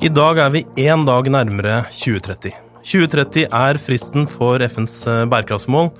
[0.00, 2.54] I dag er vi én dag nærmere 2030.
[2.88, 5.90] 2030 er fristen for FNs eh, bærekraftsmål.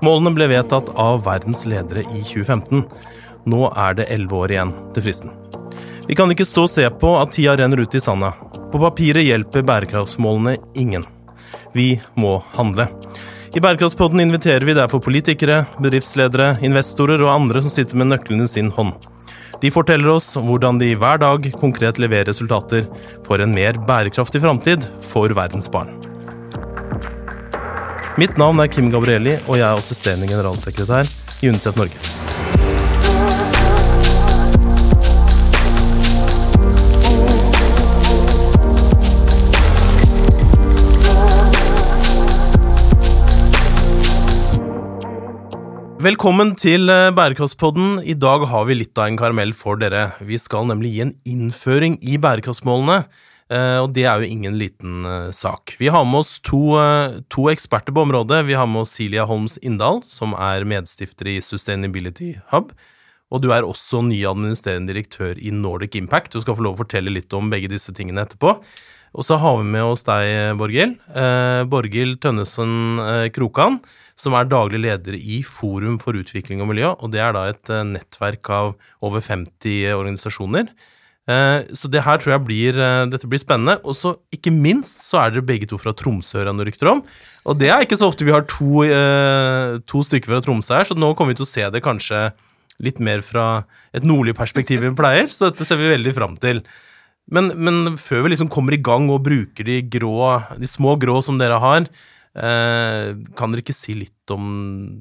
[0.00, 2.86] Målene ble vedtatt av verdens ledere i 2015.
[3.52, 5.36] Nå er det elleve år igjen til fristen.
[6.08, 8.32] Vi kan ikke stå og se på at tida renner ut i sanda.
[8.72, 11.04] På papiret hjelper bærekraftsmålene ingen.
[11.76, 12.88] Vi må handle.
[13.52, 18.54] I Bærekraftspodden inviterer vi derfor politikere, bedriftsledere, investorer og andre som sitter med nøklene i
[18.56, 18.96] sin hånd.
[19.62, 22.88] De forteller oss hvordan de hver dag konkret leverer resultater
[23.26, 25.92] for en mer bærekraftig framtid for verdens barn.
[28.18, 31.06] Mitt navn er Kim Gabrielli, og jeg er assisterende generalsekretær
[31.40, 32.61] i UNICEF Norge.
[46.02, 48.00] Velkommen til eh, Bærekraftspodden.
[48.02, 50.16] I dag har vi litt av en karamell for dere.
[50.26, 53.04] Vi skal nemlig gi en innføring i bærekraftsmålene.
[53.52, 55.76] Eh, og det er jo ingen liten eh, sak.
[55.78, 56.74] Vi har med oss to,
[57.30, 58.40] to eksperter på området.
[58.48, 62.72] Vi har med oss Silja Holms Inndal, som er medstifter i Sustainability Hub.
[63.30, 66.34] Og du er også ny administrerende direktør i Nordic Impact.
[66.34, 68.56] Du skal få lov å fortelle litt om begge disse tingene etterpå.
[69.12, 70.94] Og så har vi med oss deg, Borghild.
[71.68, 72.96] Borghild Tønnesen
[73.34, 73.82] Krokan
[74.18, 76.92] som er daglig leder i Forum for utvikling og miljø.
[76.94, 78.74] og Det er da et eh, nettverk av
[79.04, 80.70] over 50 organisasjoner.
[81.30, 83.78] Eh, så det her tror jeg blir, eh, dette blir spennende.
[83.84, 87.02] Og så ikke minst så er dere begge to fra Tromsø, hører jeg rykter om.
[87.46, 88.86] Og det er ikke så ofte vi har to,
[89.88, 92.30] to stykker fra Tromsø her, så nå kommer vi til å se det kanskje
[92.82, 93.64] litt mer fra
[93.94, 96.62] et nordlig perspektiv enn vi pleier, så dette ser vi veldig fram til.
[97.30, 100.16] Men, men, før vi liksom kommer i gang og bruker de, grå,
[100.58, 101.86] de små grå som dere har,
[102.32, 104.44] Eh, kan dere ikke si litt om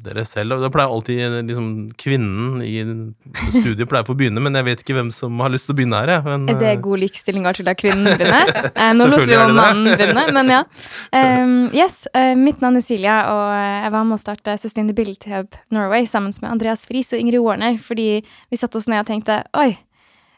[0.04, 0.58] dere selv?
[0.60, 2.82] Det pleier alltid liksom, Kvinnen i
[3.56, 5.78] studiet pleier å få begynne, men jeg vet ikke hvem som har lyst til å
[5.80, 6.26] begynne her.
[6.26, 8.52] Men, er det god likestilling alltid da kvinnen begynner?
[8.82, 10.60] Eh, nå lot vi jo mannen begynne, men ja.
[11.14, 15.58] Um, yes, uh, mitt navn er Silja, og jeg var med å starte Sustainability Hub
[15.74, 19.42] Norway sammen med Andreas Friis og Ingrid Warner, fordi vi satte oss ned og tenkte
[19.60, 19.76] oi,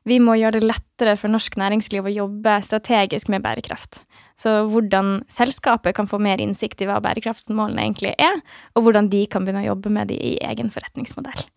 [0.08, 4.02] vi må gjøre det lettere for norsk næringsliv å jobbe strategisk med bærekraft.
[4.40, 8.42] Så hvordan selskapet kan få mer innsikt i hva bærekraftsmålene egentlig er,
[8.76, 11.48] og hvordan de kan begynne å jobbe med de i egen forretningsmodell.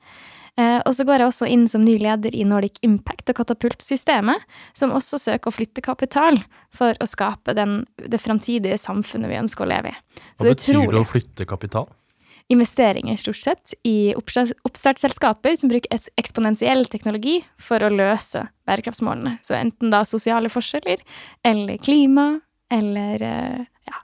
[0.57, 4.47] Eh, og så går jeg også inn som ny leder i Nordic Impact og Katapult-systemet,
[4.79, 6.41] som også søker å flytte kapital
[6.75, 9.99] for å skape den, det framtidige samfunnet vi ønsker å leve i.
[10.39, 11.91] Så Hva betyr det å flytte kapital?
[12.53, 19.37] Investeringer, stort sett, i oppstartsselskaper som bruker eksponentiell teknologi for å løse bærekraftsmålene.
[19.43, 21.03] Så enten da sosiale forskjeller,
[21.47, 22.29] eller klima,
[22.71, 24.03] eller eh, ja.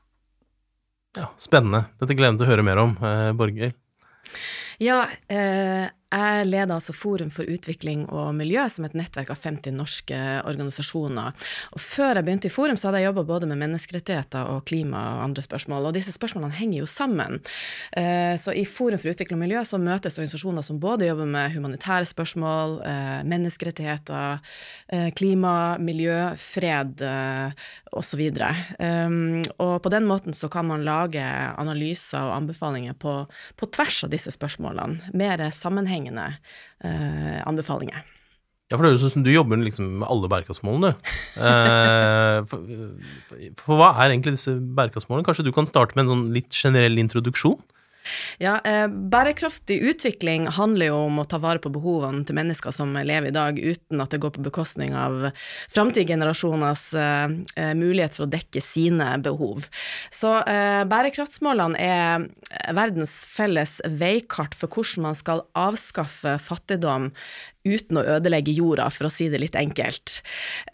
[1.18, 1.84] Ja, Spennende.
[2.02, 3.74] Dette gleder jeg meg til å høre mer om, eh, Borger.
[4.82, 9.40] Ja, eh, jeg leder altså Forum for utvikling og miljø, som er et nettverk av
[9.40, 10.18] 50 norske
[10.48, 11.32] organisasjoner.
[11.72, 15.00] Og før jeg begynte i Forum, så hadde jeg jobba både med menneskerettigheter og klima
[15.16, 17.40] og andre spørsmål, og disse spørsmålene henger jo sammen.
[17.96, 21.56] Eh, så i Forum for utvikling og miljø så møtes organisasjoner som både jobber med
[21.56, 24.40] humanitære spørsmål, eh, menneskerettigheter,
[24.92, 27.00] eh, klima, miljø, fred
[27.92, 28.20] osv.
[28.78, 33.14] Um, og på den måten så kan man lage analyser og anbefalinger på,
[33.56, 35.12] på tvers av disse spørsmålene.
[35.16, 36.36] Mer sammenheng sammenhengende
[36.84, 38.02] eh, anbefalinger.
[38.70, 40.94] Ja, for det høres ut som du jobber liksom med alle bærekraftsmålene.
[41.32, 42.60] Eh, for,
[43.58, 45.24] for, hva er egentlig disse bærekraftsmålene?
[45.24, 47.56] Kanskje du kan starte med en sånn litt generell introduksjon?
[48.42, 52.94] Ja, eh, Bærekraftig utvikling handler jo om å ta vare på behovene til mennesker som
[52.96, 55.30] lever i dag, uten at det går på bekostning av
[55.70, 59.68] framtidige generasjoners eh, eh, mulighet for å dekke sine behov.
[60.10, 62.28] Så eh, bærekraftsmålene er
[62.76, 67.10] verdens felles veikart for hvordan man skal avskaffe fattigdom
[67.62, 70.18] uten å ødelegge jorda, for å si det litt enkelt.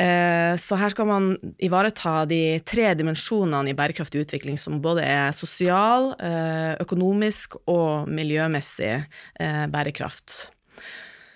[0.00, 1.31] Eh, så her skal man
[1.65, 6.75] ivareta de tre dimensjonene i bærekraftig utvikling, som både er sosial, eh,
[7.18, 8.94] økonomisk og miljømessig
[9.41, 10.53] eh, bærekraft.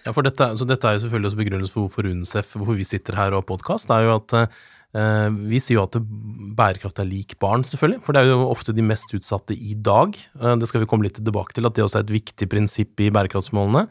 [0.04, 2.84] Ja, for dette, så dette er jo selvfølgelig også begrunnelsen for hvorfor UNICEF, hvorfor vi
[2.84, 4.52] sitter her og har podkast, er jo at
[4.92, 5.94] Eh, vi sier jo at
[6.52, 10.18] bærekraft er lik barn, selvfølgelig, for det er jo ofte de mest utsatte i dag.
[10.36, 13.00] Eh, det skal vi komme litt tilbake til, at det også er et viktig prinsipp
[13.00, 13.86] i bærekraftsmålene.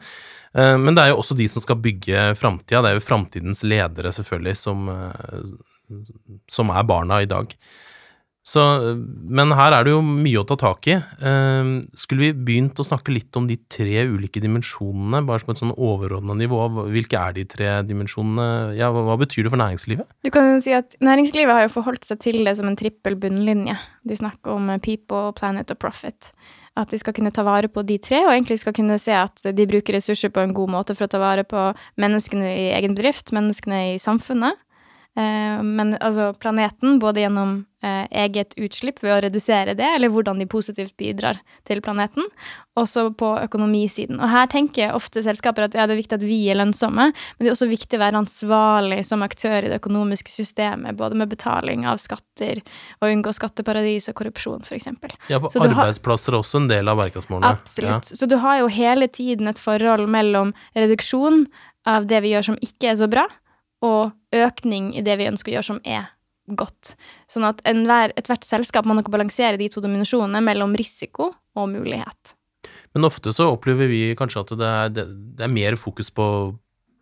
[0.52, 2.84] Men det er jo også de som skal bygge framtida.
[2.84, 4.84] Det er jo framtidens ledere, selvfølgelig, som,
[6.44, 7.56] som er barna i dag.
[8.42, 8.58] Så,
[9.06, 10.96] men her er det jo mye å ta tak i.
[10.98, 15.60] Eh, skulle vi begynt å snakke litt om de tre ulike dimensjonene, bare som et
[15.60, 16.58] sånn overordna nivå?
[16.90, 18.74] Hvilke er de tre dimensjonene?
[18.78, 20.10] Ja, hva, betyr det for næringslivet?
[20.26, 23.14] Du kan jo si at Næringslivet har jo forholdt seg til det som en trippel
[23.22, 23.78] bunnlinje.
[24.02, 26.32] De snakker om people, planet og profit.
[26.78, 29.46] At de skal kunne ta vare på de tre, og egentlig skal kunne se at
[29.54, 32.98] de bruker ressurser på en god måte for å ta vare på menneskene i egen
[32.98, 34.58] bedrift, menneskene i samfunnet
[35.14, 40.46] men altså planeten, både gjennom eh, eget utslipp ved å redusere det, eller hvordan de
[40.48, 42.24] positivt bidrar til planeten,
[42.80, 44.16] også på økonomisiden.
[44.22, 47.44] Og her tenker ofte selskaper at ja, det er viktig at vi er lønnsomme, men
[47.44, 51.34] det er også viktig å være ansvarlig som aktør i det økonomiske systemet, både med
[51.34, 52.62] betaling av skatter
[53.02, 54.88] og unngå skatteparadis og korrupsjon, f.eks.
[55.28, 57.52] Ja, for arbeidsplasser er også en del av bærekraftsmålene.
[57.60, 58.14] Absolutt.
[58.14, 58.22] Ja.
[58.22, 61.44] Så du har jo hele tiden et forhold mellom reduksjon
[61.84, 63.28] av det vi gjør som ikke er så bra,
[63.84, 66.10] og økning i det vi ønsker å gjøre som er
[66.58, 66.94] godt.
[67.30, 72.34] Sånn at enhver, ethvert selskap må nok balansere de to dimensjonene mellom risiko og mulighet.
[72.92, 75.06] Men ofte så opplever vi kanskje at det er, det,
[75.38, 76.26] det er mer fokus på,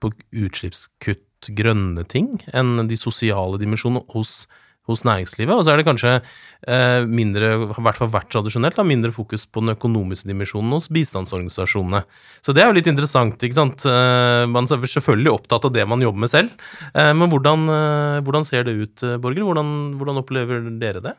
[0.01, 0.13] på
[0.45, 4.45] utslippskutt, grønne ting, enn de sosiale dimensjonene hos
[4.93, 5.55] hos næringslivet.
[5.55, 9.47] Og så er det kanskje eh, mindre, i hvert fall vært tradisjonelt, da, mindre fokus
[9.47, 12.03] på den økonomiske dimensjonen hos bistandsorganisasjonene.
[12.45, 13.87] Så det er jo litt interessant, ikke sant.
[13.89, 16.69] Eh, man er selvfølgelig opptatt av det man jobber med selv.
[16.95, 19.47] Eh, men hvordan, eh, hvordan, ser det ut, eh, Borger?
[19.47, 21.17] Hvordan, hvordan opplever dere det?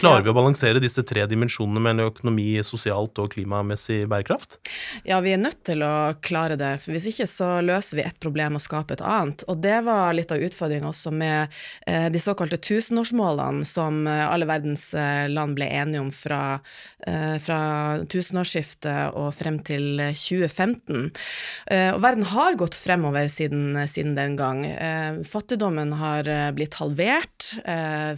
[0.00, 4.58] Klarer vi å balansere disse tre dimensjonene med økonomi, sosialt og klimamessig bærekraft?
[5.08, 8.18] Ja, vi er nødt til å klare det, for hvis ikke så løser vi et
[8.22, 9.44] problem og skaper et annet.
[9.52, 11.52] Og det var litt av utfordringa også med
[11.86, 16.60] eh, de såkalte tusenårsmålene som eh, alle verdens eh, land ble enige om fra,
[17.06, 17.60] eh, fra
[18.10, 21.10] tusenårsskiftet og frem til 2015.
[21.72, 24.62] Og verden har gått fremover siden, siden den gang.
[25.28, 26.26] Fattigdommen har
[26.56, 27.46] blitt halvert,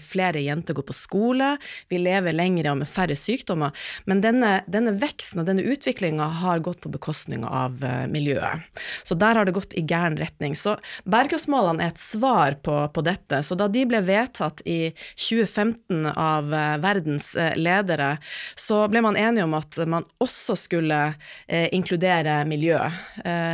[0.02, 1.50] flere jenter går på skole,
[1.92, 3.74] vi lever lengre og med færre sykdommer.
[4.10, 8.64] Men denne, denne veksten og denne utviklinga har gått på bekostning av miljøet.
[9.04, 10.56] Så der har det gått i gæren retning.
[10.58, 13.42] Så bærekraftsmålene er et svar på, på dette.
[13.46, 18.18] Så da de ble vedtatt vedtatt i 2015 av eh, verdens eh, ledere,
[18.56, 21.14] så ble man enige om at man også skulle
[21.46, 22.78] eh, inkludere miljø.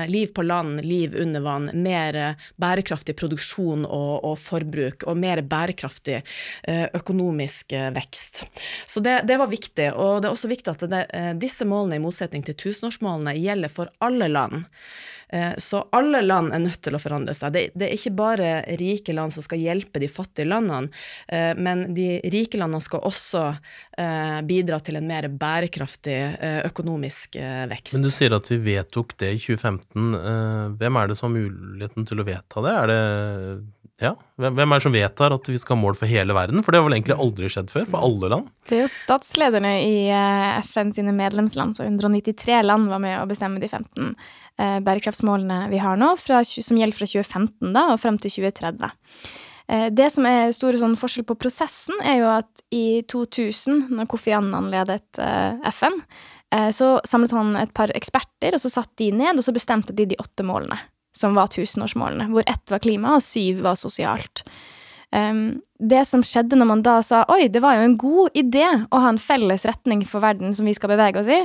[0.08, 6.20] Liv på land, liv under vann, mer bærekraftig produksjon og, og forbruk, og mer bærekraftig
[6.96, 8.42] økonomisk vekst.
[8.86, 11.02] Så det, det, var viktig, og det er også viktig at det,
[11.40, 14.64] disse målene, i motsetning til tusenårsmålene, gjelder for alle land.
[15.32, 17.54] Eh, så alle land er nødt til å forandre seg.
[17.54, 18.50] Det, det, er ikke bare
[18.80, 20.90] rike land som skal hjelpe de fattige landene,
[21.30, 26.18] eh, men de rike landene skal også eh, bidra til en mer bærekraftig
[26.66, 27.36] økonomisk
[27.70, 27.94] vekst.
[27.94, 30.16] Men du sier at vi vedtok det i 2015.
[30.80, 32.72] Hvem er det som har muligheten til å vedta det?
[32.80, 33.00] Er det
[34.00, 36.62] ja, Hvem er det som vedtar at vi skal ha mål for hele verden?
[36.64, 38.46] For det har vel egentlig aldri skjedd før, for alle land?
[38.70, 39.96] Det er jo statslederne i
[40.64, 44.30] FN sine medlemsland, så 193 land var med å bestemme de 15 eh,
[44.84, 48.90] bærekraftsmålene vi har nå, fra, som gjelder fra 2015 da, og frem til 2030.
[49.70, 54.08] Eh, det som er store sånn forskjell på prosessen, er jo at i 2000, når
[54.10, 56.00] Kofi Annan ledet eh, FN,
[56.54, 59.94] eh, så samlet han et par eksperter, og så satt de ned, og så bestemte
[59.94, 60.80] de de åtte målene,
[61.16, 64.44] som var tusenårsmålene, hvor ett var klima, og syv var sosialt.
[65.10, 68.66] Um, det som skjedde når man da sa oi, det var jo en god idé
[68.68, 71.40] å ha en felles retning for verden som vi skal bevege oss i,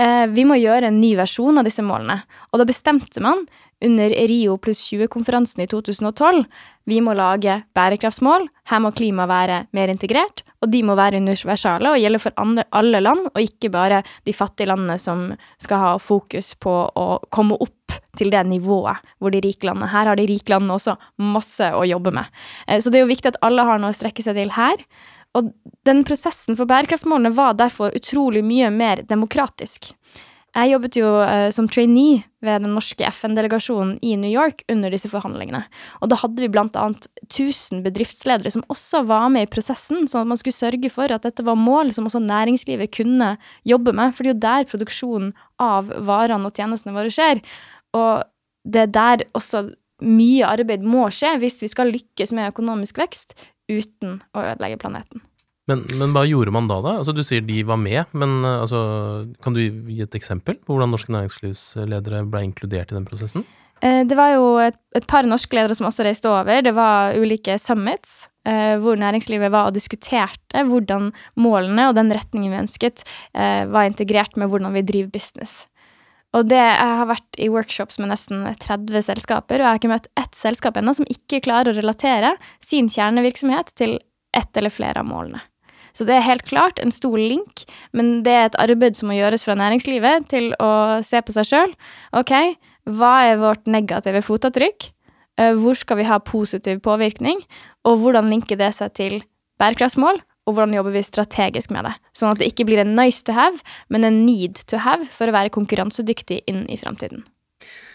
[0.00, 2.22] uh, vi må gjøre en ny versjon av disse målene.
[2.50, 3.44] Og da bestemte man
[3.84, 6.44] under Rio pluss 20-konferansen i 2012
[6.90, 11.92] vi må lage bærekraftsmål, her må klima være mer integrert, og de må være universale
[11.92, 15.28] og gjelde for andre, alle land, og ikke bare de fattige landene som
[15.60, 17.76] skal ha fokus på å komme opp
[18.18, 21.84] til det nivået hvor de rike landene Her har de rike landene også masse å
[21.86, 22.26] jobbe med.
[22.66, 24.82] Eh, så det er jo viktig at alle har noe å strekke seg til her.
[25.38, 25.52] Og
[25.86, 29.92] den prosessen for bærekraftsmålene var derfor utrolig mye mer demokratisk.
[30.50, 35.06] Jeg jobbet jo uh, som trainee ved den norske FN-delegasjonen i New York under disse
[35.12, 35.60] forhandlingene.
[36.02, 40.24] Og da hadde vi blant annet 1000 bedriftsledere som også var med i prosessen, sånn
[40.24, 43.36] at man skulle sørge for at dette var mål som også næringslivet kunne
[43.68, 45.30] jobbe med, for det er jo der produksjonen
[45.62, 47.44] av varene og tjenestene våre skjer.
[47.96, 48.22] Og
[48.64, 49.68] det er der også
[50.00, 53.34] mye arbeid må skje hvis vi skal lykkes med økonomisk vekst
[53.70, 55.24] uten å ødelegge planeten.
[55.70, 56.96] Men, men, hva gjorde man da, da?
[56.98, 58.80] Altså, du sier de var med, men altså,
[59.44, 63.44] kan du gi et eksempel på hvordan norske næringslivsledere ble inkludert i den prosessen?
[63.80, 66.60] Eh, det var jo et, et par norske ledere som også reiste over.
[66.64, 72.52] Det var ulike summits eh, hvor næringslivet var og diskuterte hvordan målene og den retningen
[72.52, 75.64] vi ønsket, eh, var integrert med hvordan vi driver business.
[76.36, 79.90] Og det, Jeg har vært i workshops med nesten 30 selskaper, og jeg har ikke
[79.90, 83.98] møtt ett selskap ennå som ikke klarer å relatere sin kjernevirksomhet til
[84.36, 85.42] ett eller flere av målene.
[85.90, 89.16] Så det er helt klart en stor link, men det er et arbeid som må
[89.18, 91.74] gjøres fra næringslivet til å se på seg sjøl.
[92.14, 92.30] Ok,
[92.86, 94.86] hva er vårt negative fotavtrykk?
[95.40, 97.42] Eh, hvor skal vi ha positiv påvirkning?
[97.88, 99.22] Og hvordan linker det seg til
[99.58, 100.22] bærekraftsmål?
[100.48, 101.96] Og hvordan jobber vi strategisk med det.
[102.16, 105.30] Sånn at det ikke blir en nice to have, men en need to have for
[105.30, 107.24] å være konkurransedyktig inn i framtiden.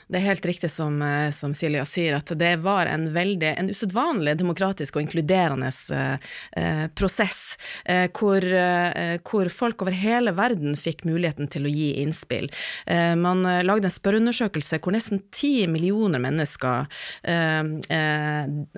[0.08, 3.70] Det er helt riktig som, eh, som, Silja sier, at det var en veldig, en
[3.74, 11.06] usedvanlig demokratisk og inkluderende eh, prosess, eh, hvor, eh, hvor, folk over hele verden fikk
[11.10, 12.52] muligheten til å gi innspill.
[12.86, 16.86] Eh, man eh, lagde en spørreundersøkelse hvor nesten ti millioner mennesker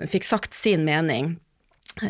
[0.08, 1.34] fikk sagt sin mening.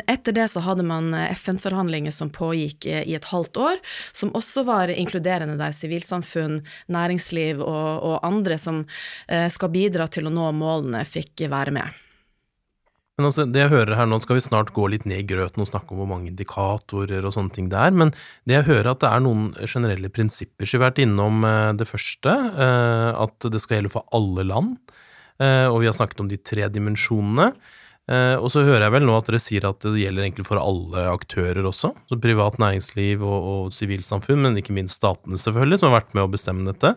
[0.07, 3.79] Etter det så hadde man eh, FN-forhandlinger som pågikk eh, i et halvt år,
[4.13, 6.59] som også var inkluderende der sivilsamfunn,
[6.93, 8.83] næringsliv og, og, andre som
[9.27, 11.97] eh, skal bidra til å nå målene, fikk være med.
[13.19, 15.59] Men altså, det jeg hører her Nå skal vi snart gå litt ned i grøten
[15.59, 18.13] og snakke om hvor mange indikatorer og sånne ting det er, men
[18.47, 20.63] det jeg hører at det er noen generelle prinsipper.
[20.63, 21.43] Så vi har vært innom
[21.75, 24.77] det første, at det skal gjelde for alle land.
[25.43, 27.49] Og vi har snakket om de tre dimensjonene.
[28.09, 30.57] Eh, og så hører jeg vel nå at dere sier at det gjelder egentlig for
[30.61, 31.91] alle aktører også.
[32.09, 36.31] Så privat næringsliv og sivilsamfunn, men ikke minst statene selvfølgelig, som har vært med å
[36.33, 36.95] bestemme dette.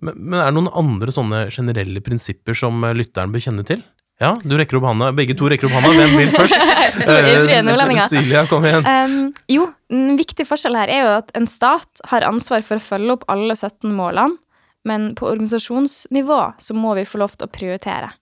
[0.00, 3.84] Men, men er det noen andre sånne generelle prinsipper som eh, lytteren bør kjenne til?
[4.22, 5.10] Ja, du rekker opp handa.
[5.16, 5.92] Begge to rekker opp handa.
[5.98, 6.56] Hvem vil først?
[7.02, 8.06] ivrige eh.
[8.08, 8.86] Silja, kom igjen.
[8.86, 12.84] Um, jo, en viktig forskjell her er jo at en stat har ansvar for å
[12.84, 14.38] følge opp alle 17 målene,
[14.88, 18.12] men på organisasjonsnivå så må vi få lov til å prioritere.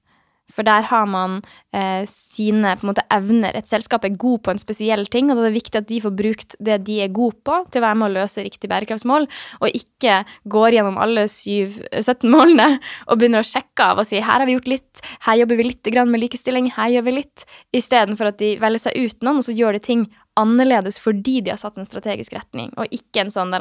[0.51, 1.39] For der har man
[1.77, 3.57] eh, sine måte, evner.
[3.57, 6.01] Et selskap er god på en spesiell ting, og da er det viktig at de
[6.05, 9.29] får brukt det de er gode på, til å være med å løse riktig bærekraftsmål,
[9.61, 12.69] og ikke går gjennom alle 7, 17 målene
[13.07, 15.69] og begynner å sjekke av og si her har vi gjort litt, her jobber vi
[15.71, 19.47] litt med likestilling, her gjør vi litt, istedenfor at de velger seg ut noen, og
[19.47, 20.05] så gjør de ting
[20.41, 23.55] annerledes fordi de har satt en strategisk retning, og ikke en sånn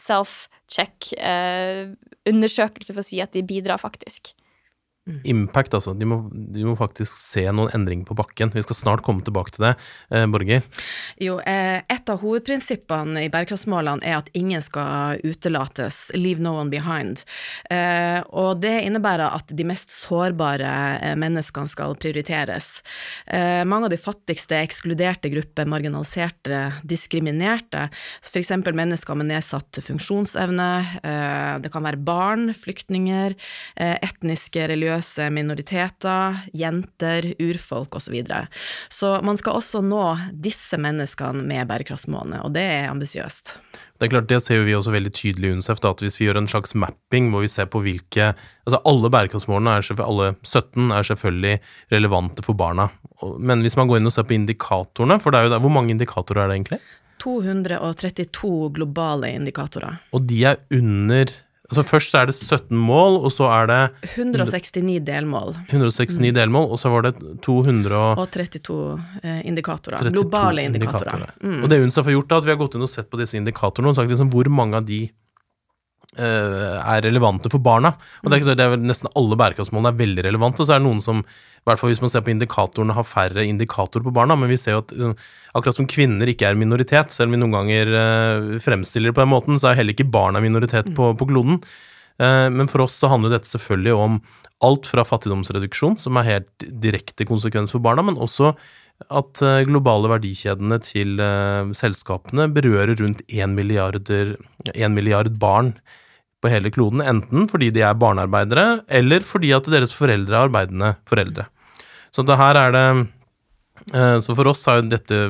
[0.00, 1.90] self-check eh,
[2.22, 4.32] for å si at de bidrar faktisk.
[5.02, 5.20] Mm.
[5.24, 5.96] Impact, altså.
[5.98, 8.52] De må, de må, faktisk se noen endringer på bakken.
[8.54, 9.72] Vi skal snart komme tilbake til det.
[10.14, 10.62] Eh, Borger?
[11.18, 16.04] Jo, eh, et av hovedprinsippene i bærekraftsmålene er at ingen skal utelates.
[16.14, 17.24] Leave no one behind.
[17.66, 22.70] Eh, og det innebærer at de mest sårbare eh, menneskene skal prioriteres.
[23.26, 27.88] Eh, mange av de fattigste, ekskluderte grupper, marginaliserte, diskriminerte,
[28.22, 28.54] f.eks.
[28.70, 30.70] mennesker med nedsatt funksjonsevne,
[31.02, 33.34] eh, det kan være barn, flyktninger,
[33.82, 38.02] etniske, religiøse religiøse minoriteter, jenter, urfolk osv.
[38.02, 38.48] Så, videre.
[38.90, 43.58] så man skal også nå disse menneskene med bærekraftsmålene, og det er ambisiøst.
[43.98, 46.26] Det er klart, det ser vi også veldig tydelig i UNICEF, da, at hvis vi
[46.26, 48.32] gjør en slags mapping hvor vi ser på hvilke
[48.66, 51.60] altså Alle bærekraftsmålene, er, alle 17, er selvfølgelig
[51.92, 52.90] relevante for barna.
[53.38, 55.72] Men hvis man går inn og ser på indikatorene, for det er jo der, hvor
[55.72, 56.80] mange indikatorer er det egentlig?
[57.22, 60.00] 232 globale indikatorer.
[60.12, 61.30] Og de er under
[61.72, 63.80] Altså Først så er det 17 mål, og så er det
[64.12, 65.54] 169 delmål.
[65.70, 66.28] 169 mm.
[66.36, 67.14] delmål, og så var det
[67.46, 68.76] 200 Og 32
[69.22, 70.04] eh, indikatorer.
[70.04, 71.16] 32 globale indikatorer.
[71.16, 71.34] indikatorer.
[71.40, 71.62] Mm.
[71.64, 73.40] Og det UNSAF har gjort, da, at vi har gått inn og sett på disse
[73.40, 75.06] indikatorene og sagt liksom hvor mange av de
[76.20, 77.94] er relevante for barna.
[78.20, 80.60] Og det er, ikke så, det er Nesten alle bærekraftsmålene er veldig relevante.
[80.60, 83.06] Og så er det noen som, i hvert fall hvis man ser på indikatorene, har
[83.08, 84.36] færre indikatorer på barna.
[84.38, 85.14] Men vi ser jo at liksom,
[85.54, 89.24] akkurat som kvinner ikke er minoritet, selv om vi noen ganger uh, fremstiller det på
[89.24, 91.62] den måten, så er heller ikke barna minoritet på, på kloden.
[92.20, 94.20] Uh, men for oss så handler dette selvfølgelig om
[94.62, 98.52] alt fra fattigdomsreduksjon, som er helt direkte konsekvens for barna, men også
[99.10, 101.18] at globale verdikjedene til
[101.74, 105.72] selskapene berører rundt 1 milliard, 1 milliard barn
[106.42, 110.94] på hele kloden, enten fordi de er barnearbeidere, eller fordi at deres foreldre er arbeidende
[111.08, 111.46] foreldre.
[112.12, 112.86] Så det her er det
[113.94, 115.20] eh, Så for oss er jo dette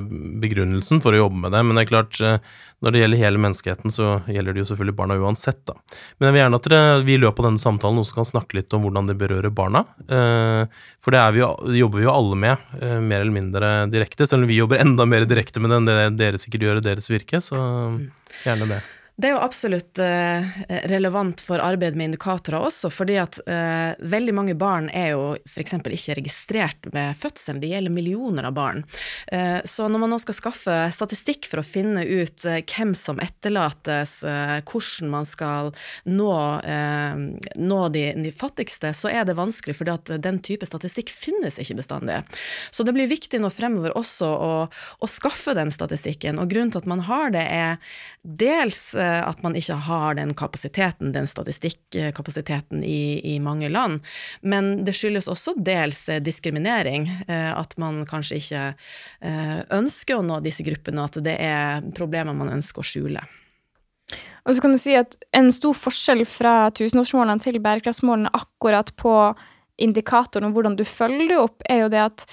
[0.43, 2.41] begrunnelsen for å jobbe med det, men det er klart, eh,
[2.83, 5.77] når det gjelder hele menneskeheten, så gjelder det jo selvfølgelig barna uansett, da.
[6.17, 8.59] Men jeg vil gjerne at dere, vi i løpet av denne samtalen også kan snakke
[8.59, 9.85] litt om hvordan det berører barna.
[10.09, 12.73] Eh, for det, vi det jobber vi jo alle med,
[13.05, 16.01] mer eller mindre direkte, selv om vi jobber enda mer direkte med det enn det
[16.25, 17.61] dere sikkert gjør i deres virke, så
[18.43, 18.83] gjerne det.
[19.21, 20.53] Det er jo absolutt eh,
[20.89, 25.75] relevant for arbeid med indikatorer også, fordi at eh, veldig mange barn er jo f.eks.
[25.77, 28.81] ikke registrert ved fødselen, det gjelder millioner av barn.
[29.29, 34.23] Eh, så når man nå skal skaffe statistikk for å finne ut hvem som etterlates,
[34.23, 35.71] hvordan man skal
[36.09, 36.33] nå,
[37.61, 41.77] nå de, de, fattigste, så er det vanskelig, fordi at den type statistikk finnes ikke
[41.83, 42.23] bestandig.
[42.73, 46.83] Så det blir viktig nå fremover også å, å skaffe den statistikken, og grunnen til
[46.83, 47.79] at man har det, er
[48.23, 54.01] dels at man ikke har den kapasiteten, den statistikkapasiteten i, i mange land.
[54.41, 58.65] Men det skyldes også dels eh, diskriminering, eh, at man kanskje ikke
[59.73, 63.23] ønsker å nå disse gruppene, at det er problemer man ønsker å skjule.
[64.45, 69.15] Og så kan du si at En stor forskjell fra tusenårsmålene til bærekraftsmålene akkurat på
[69.83, 72.27] indikatoren og hvordan du følger opp, er jo det at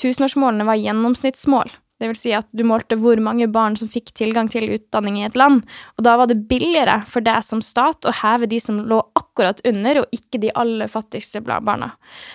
[0.00, 1.70] tusenårsmålene var gjennomsnittsmål.
[1.96, 5.26] Det vil si at du målte hvor mange barn som fikk tilgang til utdanning i
[5.28, 5.62] et land,
[5.96, 9.62] og da var det billigere for deg som stat å heve de som lå akkurat
[9.68, 11.94] under, og ikke de aller fattigste barna.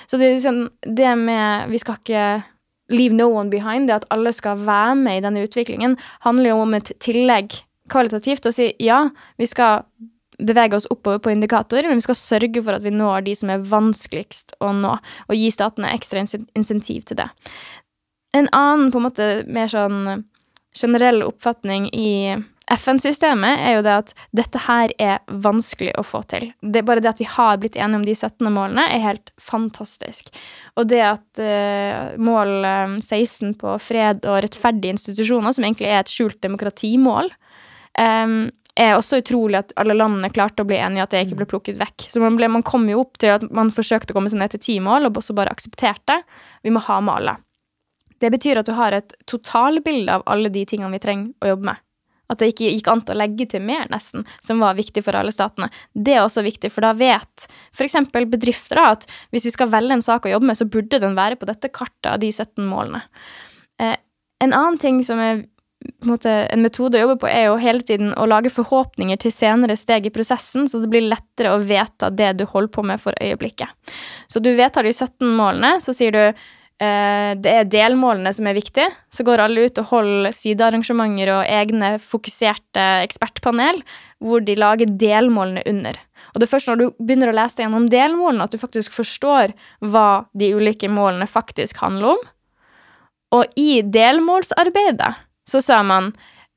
[0.09, 2.25] Så det liksom det med Vi skal ikke
[2.91, 6.63] leave no one behind, det at alle skal være med i denne utviklingen, handler jo
[6.65, 9.05] om et tillegg kvalitativt å si ja,
[9.39, 9.85] vi skal
[10.41, 13.51] bevege oss oppover på indikatorer, men vi skal sørge for at vi når de som
[13.53, 14.95] er vanskeligst å nå,
[15.27, 16.23] og gi statene ekstra
[16.57, 17.29] insentiv til det.
[18.37, 20.25] En annen på en måte mer sånn
[20.77, 22.37] generell oppfatning i
[22.71, 26.47] FN-systemet er jo det at dette her er vanskelig å få til.
[26.61, 28.47] Det bare det at vi har blitt enige om de 17.
[28.47, 30.31] målene, er helt fantastisk.
[30.79, 32.53] Og det at uh, mål
[33.01, 37.31] 16 på fred og rettferdige institusjoner, som egentlig er et skjult demokratimål,
[37.99, 38.39] um,
[38.79, 41.79] er også utrolig at alle landene klarte å bli enige at det ikke ble plukket
[41.81, 42.07] vekk.
[42.07, 44.55] Så man, ble, man kom jo opp til at man forsøkte å komme seg ned
[44.55, 46.21] til ti mål, og også bare aksepterte.
[46.63, 47.43] Vi må ha målet.
[48.21, 51.71] Det betyr at du har et totalbilde av alle de tingene vi trenger å jobbe
[51.71, 51.81] med.
[52.31, 55.33] At det ikke gikk an å legge til mer, nesten, som var viktig for alle
[55.35, 55.67] statene.
[55.91, 57.97] Det er også viktig, for da vet f.eks.
[58.13, 61.39] bedrifter at hvis vi skal velge en sak å jobbe med, så burde den være
[61.41, 63.03] på dette kartet av de 17 målene.
[63.81, 63.97] Eh,
[64.41, 65.43] en annen ting som er en,
[66.15, 70.07] en metode å jobbe på, er jo hele tiden å lage forhåpninger til senere steg
[70.07, 73.75] i prosessen, så det blir lettere å vedta det du holder på med for øyeblikket.
[74.31, 76.23] Så du vedtar de 17 målene, så sier du
[76.81, 78.87] det er delmålene som er viktige.
[79.13, 83.83] Så går alle ut og holder sidearrangementer og egne fokuserte ekspertpanel,
[84.17, 85.99] hvor de lager delmålene under.
[86.31, 89.53] Og det er først når du begynner å lese gjennom delmålene, at du faktisk forstår
[89.93, 92.27] hva de ulike målene faktisk handler om.
[93.37, 95.13] Og i delmålsarbeidet
[95.49, 96.11] så sa man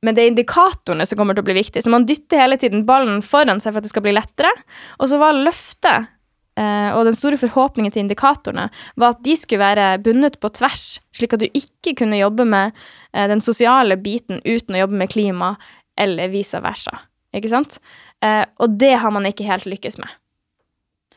[0.05, 1.81] men det er indikatorene som kommer til å bli viktige.
[1.81, 4.51] Så man dytter hele tiden ballen foran seg for at det skal bli lettere.
[5.01, 6.11] Og så var løftet
[6.61, 8.69] eh, og den store forhåpningen til indikatorene
[9.01, 12.75] var at de skulle være bundet på tvers, slik at du ikke kunne jobbe med
[12.75, 15.55] uh, den sosiale biten uten å jobbe med klima,
[15.99, 17.05] eller vice versa.
[17.35, 17.79] Ikke sant?
[18.25, 20.11] Uh, og det har man ikke helt lykkes med.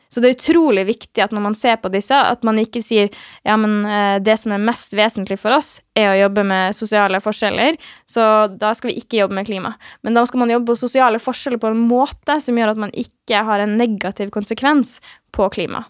[0.08, 3.10] Så det er utrolig viktig at når man ser på disse, at man ikke sier
[3.44, 7.20] ja, men eh, det som er mest vesentlig for oss, er å jobbe med sosiale
[7.20, 7.76] forskjeller,
[8.08, 9.74] så da skal vi ikke jobbe med klima.
[10.06, 12.94] Men da skal man jobbe på sosiale forskjeller på en måte som gjør at man
[12.96, 14.96] ikke har en negativ konsekvens
[15.36, 15.84] på klima.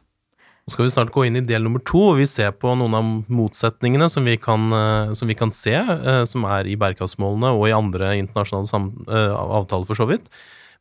[0.68, 2.98] Nå skal vi snart gå inn i del nummer to, og vi ser på noen
[2.98, 7.54] av motsetningene som vi kan, eh, som vi kan se, eh, som er i bærekraftsmålene
[7.54, 8.82] og i andre internasjonale
[9.62, 10.26] avtaler, for så vidt.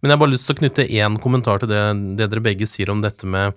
[0.02, 1.84] Men jeg har bare lyst til å knytte én kommentar til det,
[2.20, 3.56] det, dere begge sier om dette med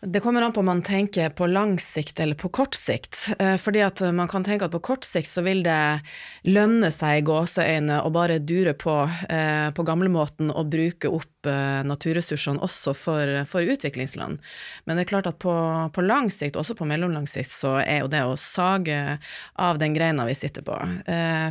[0.01, 3.17] Det kommer an på om man tenker på lang sikt eller på kort sikt.
[3.39, 6.05] Eh, fordi at man kan tenke at på kort sikt så vil det
[6.47, 8.95] lønne seg i gåseøyne å bare dure på
[9.27, 14.39] eh, på gamlemåten og bruke opp eh, naturressursene også for, for, utviklingsland.
[14.87, 15.57] Men det er klart at på,
[15.91, 19.19] på, lang sikt, også på mellomlang sikt, så er jo det å sage
[19.59, 20.79] av den greina vi sitter på.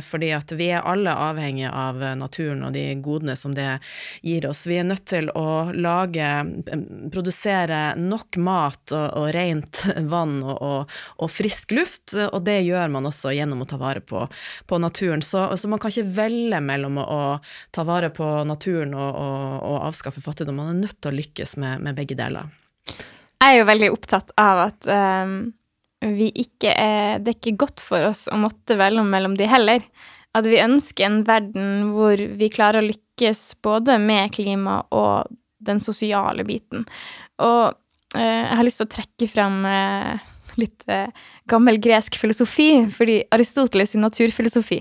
[0.08, 3.68] Fordi at vi er alle avhengige av naturen og de godene som det
[4.24, 4.64] gir oss.
[4.68, 6.32] Vi er nødt til å lage,
[7.12, 12.92] produsere nok mat og, og rent vann og, og, og, frisk luft, og det gjør
[12.94, 14.24] man også gjennom å ta vare på,
[14.66, 15.22] på naturen.
[15.24, 17.20] Så, så, man kan ikke velge mellom å, å
[17.74, 21.96] ta vare på naturen og, avskaffe fattigdom, man er nødt til å lykkes med, med,
[21.98, 22.50] begge deler.
[23.38, 25.34] Jeg er jo veldig opptatt av at um,
[26.02, 29.84] vi ikke er Det er ikke godt for oss å måtte velge mellom de heller.
[30.36, 35.80] At vi ønsker en verden hvor vi klarer å lykkes både med klima og den
[35.82, 36.84] sosiale biten.
[37.42, 37.74] Og
[38.16, 40.28] jeg har lyst til å trekke frem eh,
[40.60, 41.10] litt eh,
[41.50, 44.80] gammel gresk filosofi, fordi Aristoteles' naturfilosofi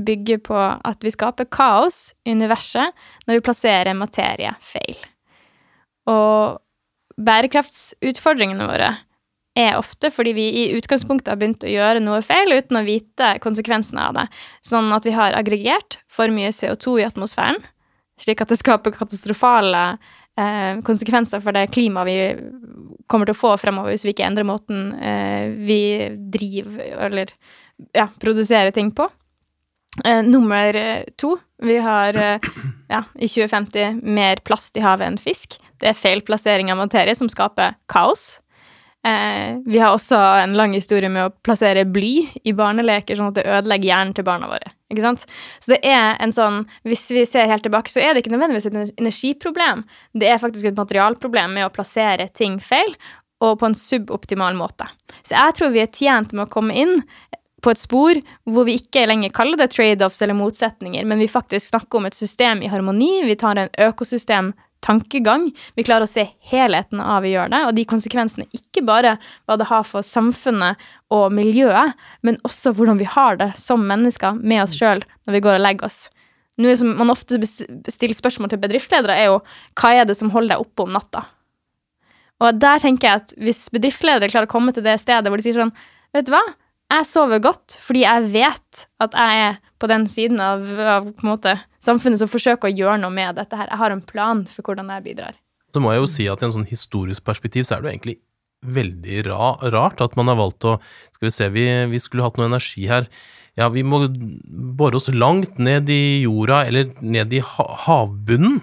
[0.00, 2.96] bygger på at vi skaper kaos i universet
[3.28, 4.96] når vi plasserer materie feil.
[6.08, 6.58] Og
[7.20, 8.94] bærekraftsutfordringene våre
[9.58, 13.34] er ofte fordi vi i utgangspunktet har begynt å gjøre noe feil uten å vite
[13.44, 14.26] konsekvensene av det.
[14.64, 17.60] Sånn at vi har aggregert for mye CO2 i atmosfæren,
[18.20, 19.84] slik at det skaper katastrofale
[20.40, 22.18] eh, konsekvenser for det klimaet vi
[23.10, 25.82] kommer til å få fremover hvis vi ikke endrer måten eh, vi
[26.32, 27.32] driver eller
[27.96, 29.08] ja, produserer ting på.
[30.04, 30.76] Eh, nummer
[31.18, 32.50] to vi har eh,
[32.88, 35.58] ja, i 2050 mer plast i havet enn fisk.
[35.80, 38.40] Det er feil plassering av materie som skaper kaos.
[39.06, 43.38] Eh, vi har også en lang historie med å plassere bly i barneleker, sånn at
[43.38, 44.74] det ødelegger hjernen til barna våre.
[44.92, 45.24] Ikke sant?
[45.62, 48.68] Så det er en sånn Hvis vi ser helt tilbake, så er det ikke nødvendigvis
[48.68, 49.84] et energiproblem.
[50.12, 52.92] Det er faktisk et materialproblem med å plassere ting feil,
[53.40, 54.84] og på en suboptimal måte.
[55.24, 56.98] Så jeg tror vi er tjent med å komme inn
[57.64, 61.70] på et spor hvor vi ikke lenger kaller det trade-offs eller motsetninger, men vi faktisk
[61.70, 63.22] snakker om et system i harmoni.
[63.24, 64.52] Vi tar en økosystem
[64.84, 65.48] tankegang.
[65.76, 69.16] Vi klarer å se helheten av vi gjør det, og de konsekvensene ikke bare
[69.48, 70.80] hva det har for samfunnet
[71.14, 75.44] og miljøet, men også hvordan vi har det som mennesker med oss sjøl når vi
[75.46, 76.00] går og legger oss.
[76.60, 79.38] Noe som man ofte stiller spørsmål til bedriftsledere, er jo
[79.80, 81.24] hva er det som holder deg oppe om natta?
[82.40, 85.44] Og der tenker jeg at hvis bedriftsledere klarer å komme til det stedet hvor de
[85.44, 85.72] sier sånn,
[86.16, 86.42] vet du hva,
[86.90, 91.54] jeg sover godt fordi jeg vet at jeg er på den siden av, av måte,
[91.80, 93.70] samfunnet som forsøker å gjøre noe med dette her.
[93.70, 95.38] Jeg har en plan for hvordan jeg bidrar.
[95.72, 97.94] Så må jeg jo si at i en sånn historisk perspektiv så er det jo
[97.94, 98.16] egentlig
[98.60, 100.76] veldig ra, rart at man har valgt å
[101.14, 103.06] Skal vi se, vi, vi skulle hatt noe energi her.
[103.58, 104.02] Ja, vi må
[104.76, 108.60] bore oss langt ned i jorda, eller ned i ha, havbunnen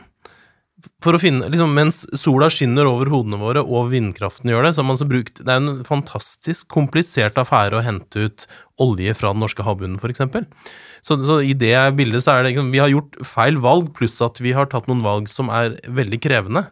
[1.03, 4.83] for å finne, liksom, Mens sola skinner over hodene våre, og vindkraften gjør det, så
[4.83, 8.47] har man så brukt Det er en fantastisk komplisert affære å hente ut
[8.83, 10.21] olje fra den norske havbunnen, f.eks.
[11.05, 14.19] Så, så i det bildet så er det liksom Vi har gjort feil valg, pluss
[14.25, 16.67] at vi har tatt noen valg som er veldig krevende,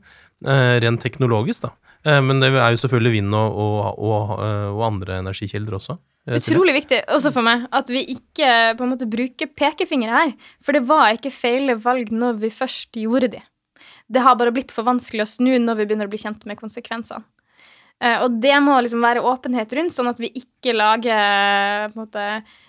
[0.46, 1.76] eh, rent teknologisk, da.
[2.06, 5.98] Eh, men det er jo selvfølgelig vind og, og, og, eh, og andre energikilder også.
[6.28, 10.34] Eh, Utrolig viktig, også for meg, at vi ikke på en måte bruker pekefingre her.
[10.64, 13.42] For det var ikke feil valg når vi først gjorde de.
[14.08, 16.60] Det har bare blitt for vanskelig å snu når vi begynner å bli kjent med
[16.60, 17.26] konsekvensene.
[18.04, 22.26] Uh, og det må liksom være åpenhet rundt, sånn at vi ikke lager en måte,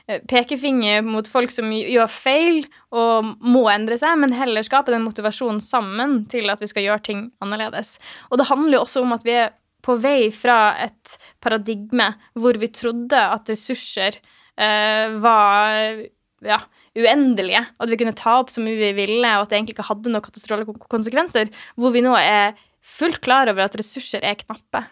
[0.06, 2.60] eh, pekefinger mot folk som gjør feil
[2.94, 7.06] og må endre seg, men heller skape den motivasjonen sammen til at vi skal gjøre
[7.08, 7.96] ting annerledes.
[8.30, 9.50] Og det handler jo også om at vi er
[9.86, 16.06] på vei fra et paradigme hvor vi trodde at ressurser uh, var
[16.46, 16.62] ja,
[16.96, 19.76] uendelige, og at vi kunne ta opp så mye vi ville, og at det egentlig
[19.76, 22.56] ikke hadde noen katastrofale konsekvenser, hvor vi nå er
[22.86, 24.84] fullt klar over at ressurser er knappe.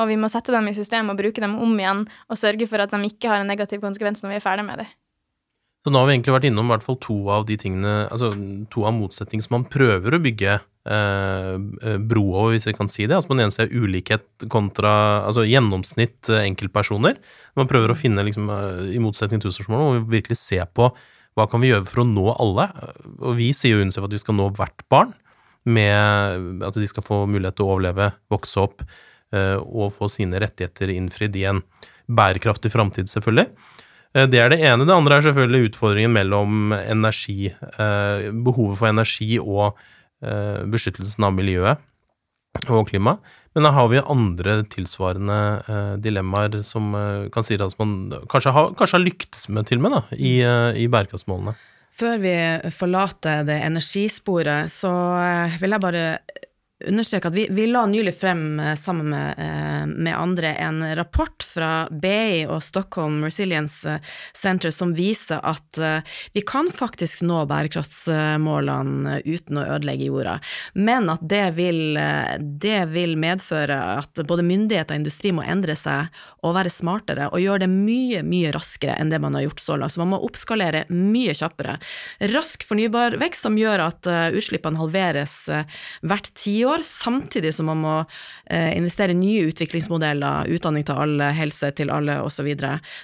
[0.00, 2.82] Og vi må sette dem i system og bruke dem om igjen, og sørge for
[2.82, 4.90] at de ikke har en negativ konsekvens når vi er ferdig med dem.
[5.82, 8.30] Så nå har vi egentlig vært innom hvert fall to av de tingene, altså
[8.70, 12.90] to av motsetningene som man prøver å bygge eh, eh bro over, hvis jeg kan
[12.90, 13.16] si det.
[13.16, 14.92] Altså på den ene siden ulikhet kontra
[15.26, 17.18] altså gjennomsnitt eh, enkeltpersoner.
[17.58, 20.92] Man prøver å finne, liksom, eh, i motsetning til tusenårsmålet, hvor vi virkelig se på
[21.38, 22.68] hva kan vi gjøre for å nå alle?
[23.22, 25.14] Og vi sier jo UNICEF at vi skal nå hvert barn,
[25.62, 30.40] med at de skal få mulighet til å overleve, vokse opp eh, og få sine
[30.42, 31.62] rettigheter innfridd i en
[32.10, 33.46] bærekraftig framtid, selvfølgelig.
[34.16, 34.84] Eh, det er det ene.
[34.88, 39.78] Det andre er selvfølgelig utfordringen mellom energi, eh, behovet for energi og
[40.22, 41.80] beskyttelsen av miljøet
[42.70, 43.16] og klima.
[43.52, 45.38] Men da har vi andre tilsvarende
[45.68, 49.82] eh, dilemmaer som eh, kan si at man kanskje har, kanskje har lyktes med til
[49.82, 51.54] og med da, i, eh, i bærekraftsmålene.
[51.92, 52.32] Før vi
[52.72, 56.06] forlater det energisporet, så eh, vil jeg bare
[56.86, 61.42] understreke at vi, vi, la nylig frem eh, sammen med, eh, med, andre en rapport
[61.42, 63.98] fra BI og Stockholm Resilience
[64.36, 66.00] Center som viser at eh,
[66.34, 70.38] vi kan faktisk nå bærekraftsmålene uten å ødelegge jorda,
[70.74, 71.98] men at det vil,
[72.60, 76.10] det vil medføre at både myndigheter og industri må endre seg
[76.42, 79.78] og være smartere og gjøre det mye, mye raskere enn det man har gjort så
[79.78, 79.94] langt.
[79.94, 81.78] Så man må oppskalere mye kjappere.
[82.32, 85.36] Rask fornybar vekst som gjør at utslippene halveres
[86.02, 87.94] hvert tiår går, samtidig som man må
[88.50, 92.50] eh, investere i nye utviklingsmodeller, utdanning til alle, helse til alle osv.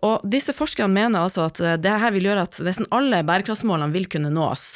[0.05, 4.07] Og disse forskerne mener altså at det her vil gjøre at nesten alle bærekraftsmålene vil
[4.11, 4.69] kunne nås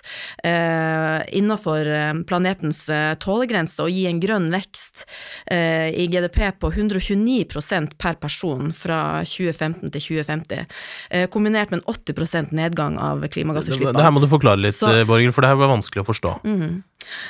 [0.43, 1.87] eh, innenfor
[2.27, 2.83] planetens
[3.21, 5.05] tålegrense og gi en grønn vekst
[5.51, 10.65] eh, i GDP på 129% per person fra 2015 til 2050,
[11.09, 13.97] eh, kombinert med en 80% nedgang av klimagassutslippene.
[13.97, 16.20] Det, her må du forklare litt, Så, Borger, for det her var vanskelig å forstå.
[16.43, 16.81] Mm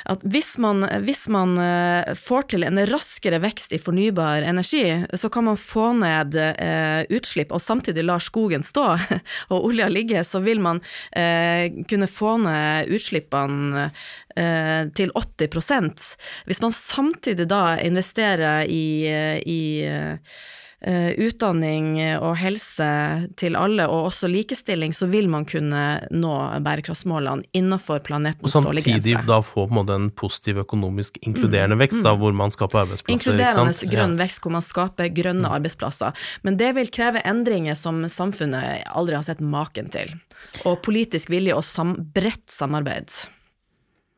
[0.04, 5.30] at hvis man, hvis man, eh, får til en raskere vekst i fornybar energi, så
[5.32, 8.86] kan man få ned eh, utslipp og samtidig lar skogen stå
[9.52, 13.88] og olja ligge, så vil man eh, kunne få ned utslippene
[14.36, 16.06] eh, til 80%
[16.46, 20.18] Hvis man samtidig da investerer i, eh, i Uh,
[20.82, 22.86] utdanning og helse
[23.38, 26.32] til alle, og også likestilling, så vil man kunne nå
[26.64, 28.90] bærekraftsmålene innenfor planetens stålegrense.
[28.90, 31.82] Og samtidig da få på en måte en positiv økonomisk inkluderende mm.
[31.84, 32.06] vekst, mm.
[32.08, 33.14] da, hvor man skaper arbeidsplasser.
[33.14, 34.22] Inkluderende grønn ja.
[34.24, 35.52] vekst, hvor man skaper grønne mm.
[35.58, 36.24] arbeidsplasser.
[36.42, 40.10] Men det vil kreve endringer som samfunnet aldri har sett maken til.
[40.66, 43.14] Og politisk vilje og sam bredt samarbeid.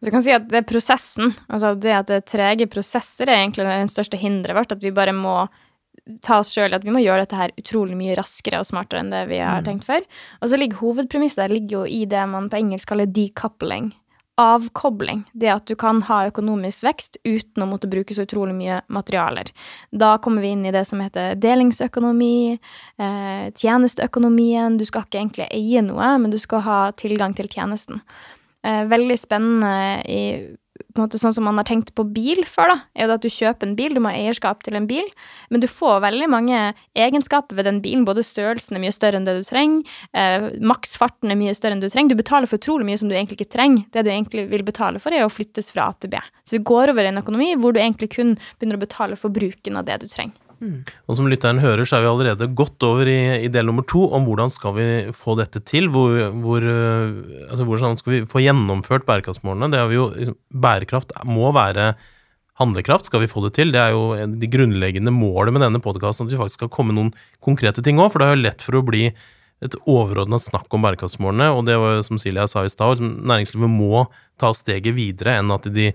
[0.04, 3.40] Du kan si at det er prosessen, altså det at det er trege prosesser, er
[3.40, 4.74] egentlig det største hinderet vårt.
[4.76, 5.44] At vi bare må
[6.24, 9.12] ta oss sjøl at vi må gjøre dette her utrolig mye raskere og smartere enn
[9.12, 9.68] det vi har mm.
[9.68, 10.04] tenkt før.
[10.42, 13.92] Og så ligger hovedpremisset der ligger jo i det man på engelsk kaller decoupling.
[14.40, 15.22] Avkobling.
[15.32, 19.52] Det at du kan ha økonomisk vekst uten å måtte bruke så utrolig mye materialer.
[19.94, 22.58] Da kommer vi inn i det som heter delingsøkonomi,
[22.98, 24.76] eh, tjenesteøkonomien.
[24.80, 28.02] Du skal ikke egentlig eie noe, men du skal ha tilgang til tjenesten.
[28.66, 30.20] Eh, veldig spennende i
[31.00, 33.68] måte sånn som man har tenkt på bil før, da, er jo at du kjøper
[33.68, 35.06] en bil, du må ha eierskap til en bil,
[35.50, 36.60] men du får veldig mange
[36.98, 38.06] egenskaper ved den bilen.
[38.08, 41.82] Både størrelsen er mye større enn det du trenger, eh, maksfarten er mye større enn
[41.84, 42.14] du trenger.
[42.14, 43.84] Du betaler for utrolig mye som du egentlig ikke trenger.
[43.90, 46.22] Det du egentlig vil betale for, er å flyttes fra A til B.
[46.44, 49.34] Så vi går over i en økonomi hvor du egentlig kun begynner å betale for
[49.34, 50.36] bruken av det du trenger.
[50.60, 50.80] Mm.
[51.08, 54.04] Og som lytteren hører, så er vi allerede godt over i, i, del nummer to
[54.14, 55.90] om hvordan skal vi få dette til.
[55.92, 59.70] Hvor, hvor, eh, altså hvordan skal vi få gjennomført bærekraftsmålene?
[59.72, 61.94] Det er jo, liksom, bærekraft må være
[62.60, 63.72] handlekraft, skal vi få det til.
[63.74, 67.14] Det er jo de grunnleggende målet med denne podkasten, at vi faktisk skal komme noen
[67.42, 68.12] konkrete ting òg.
[68.12, 69.08] For det er jo lett for å bli
[69.64, 73.70] et overordna snakk om bærekraftsmålene, og det var jo som Silja sa i stad, næringslivet
[73.70, 74.06] må
[74.40, 75.92] ta steget videre enn at de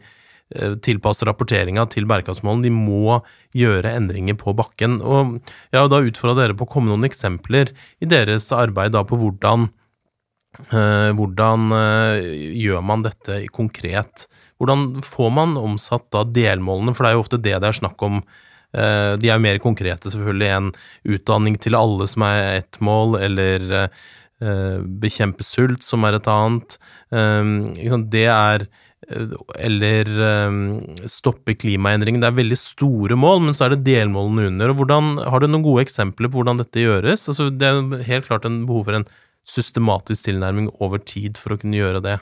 [0.82, 2.66] tilpasse rapporteringa til bærekraftsmålene.
[2.66, 3.20] De må
[3.58, 4.98] gjøre endringer på bakken.
[5.02, 5.38] Og
[5.70, 9.70] jeg har da utfordra dere på å komme noen eksempler i deres arbeid på hvordan
[10.74, 14.28] uh, hvordan uh, gjør man dette konkret?
[14.58, 18.02] Hvordan får man omsatt da delmålene, for det er jo ofte det det er snakk
[18.06, 18.24] om.
[18.70, 20.68] De er jo mer konkrete selvfølgelig enn
[21.10, 23.88] utdanning til alle, som er ett mål, eller
[25.02, 26.76] bekjempe sult, som er et annet.
[28.14, 28.68] det er
[29.10, 30.10] eller
[30.48, 30.60] um,
[31.10, 32.22] stoppe klimaendringen.
[32.22, 34.74] Det er veldig store mål, men så er det delmålene under.
[34.74, 37.26] og hvordan, Har du noen gode eksempler på hvordan dette gjøres?
[37.32, 39.08] Altså, det er helt klart en behov for en
[39.50, 42.20] systematisk tilnærming over tid for å kunne gjøre det.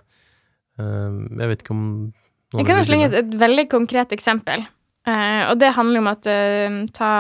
[0.80, 1.86] Um, jeg vet ikke om
[2.56, 4.64] Jeg kan slenge et, et veldig konkret eksempel,
[5.10, 7.14] uh, og det handler om at uh, ta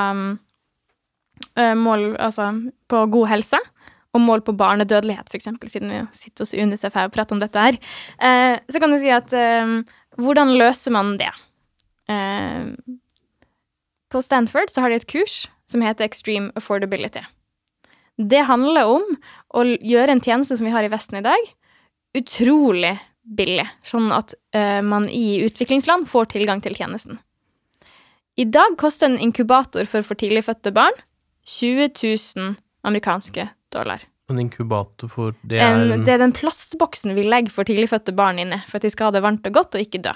[1.58, 2.51] mål altså
[2.89, 3.58] på god helse
[4.17, 7.67] og mål på barnedødelighet, f.eks., siden vi sitter hos UNICEF her og prater om dette
[7.67, 7.80] her,
[8.19, 9.77] eh, så kan du si at eh,
[10.17, 11.32] hvordan løser man det?
[12.10, 12.73] Eh,
[14.08, 17.23] på Stanford så har de et kurs som heter Extreme Affordability.
[18.17, 19.03] Det handler om
[19.53, 21.49] å gjøre en tjeneste som vi har i Vesten i dag,
[22.17, 22.95] utrolig
[23.38, 27.19] billig, sånn at uh, man i utviklingsland får tilgang til tjenesten.
[28.39, 30.95] I dag koster en inkubator for for tidligfødte barn
[31.47, 31.91] 20
[32.38, 32.56] 000
[32.88, 34.06] amerikanske dollar.
[34.32, 38.39] En inkubator for det er en, Det er den plastboksen vi legger for tidligfødte barn
[38.43, 40.15] inni, for at de skal ha det varmt og godt og ikke dø.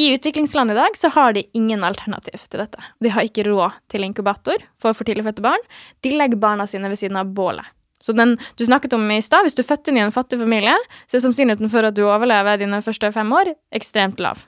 [0.00, 2.80] I utviklingsland i dag så har de ingen alternativ til dette.
[3.00, 5.62] De har ikke råd til inkubator for for tidligfødte barn.
[6.02, 7.68] De legger barna sine ved siden av bålet.
[8.00, 10.40] Så den du snakket om i stad, hvis du er født inn i en fattig
[10.40, 10.74] familie,
[11.06, 14.42] så er sannsynligheten for at du overlever dine første fem år, ekstremt lav.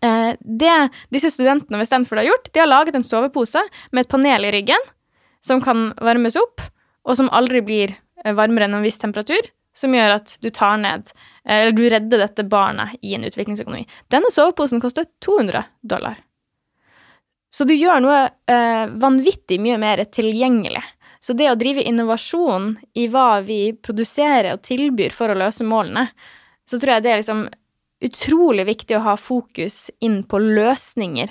[0.00, 0.74] Eh, det
[1.14, 3.62] disse studentene ved Stanford har gjort, de har laget en sovepose
[3.92, 4.90] med et panel i ryggen
[5.44, 6.62] som kan varmes opp,
[7.04, 10.76] og som aldri blir eh, varmere enn en viss temperatur, som gjør at du tar
[10.78, 11.08] ned
[11.44, 13.82] Eller du redder dette barnet i en utviklingsøkonomi.
[14.08, 16.20] Denne soveposen koster 200 dollar.
[17.50, 20.82] Så du gjør noe eh, vanvittig mye mer tilgjengelig.
[21.20, 26.08] Så det å drive innovasjon i hva vi produserer og tilbyr for å løse målene,
[26.68, 27.44] så tror jeg det er liksom
[28.04, 31.30] utrolig viktig å ha fokus inn på løsninger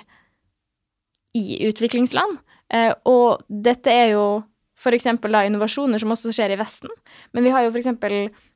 [1.38, 2.40] i utviklingsland.
[2.74, 4.26] Eh, og dette er jo
[4.84, 5.08] f.eks.
[5.08, 6.92] innovasjoner som også skjer i Vesten.
[7.32, 7.92] Men vi har jo f.eks.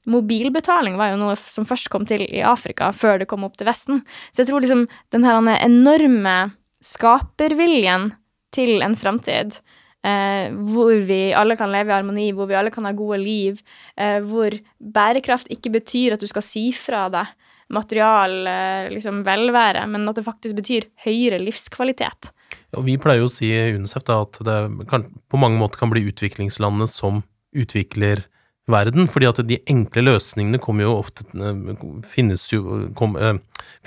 [0.09, 3.69] mobilbetaling var jo noe som først kom til i Afrika, før det kom opp til
[3.69, 4.03] Vesten.
[4.31, 6.37] Så jeg tror liksom den her enorme
[6.83, 8.11] skaperviljen
[8.55, 9.59] til en framtid
[10.07, 13.59] eh, hvor vi alle kan leve i harmoni, hvor vi alle kan ha gode liv,
[13.97, 17.35] eh, hvor bærekraft ikke betyr at du skal si fra deg
[17.73, 22.31] material eh, liksom, velvære, men at det faktisk betyr høyere livskvalitet.
[22.75, 24.57] Og vi pleier jo å si i UNICEF da, at det
[24.91, 27.21] kan, på mange måter kan bli utviklingslandene som
[27.55, 28.25] utvikler
[28.67, 33.37] verden, fordi at de enkle løsningene kommer jo ofte eh, finnes jo, kom, eh,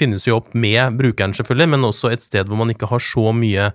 [0.00, 3.30] finnes jo opp med brukeren, selvfølgelig, men også et sted hvor man ikke har så
[3.36, 3.70] mye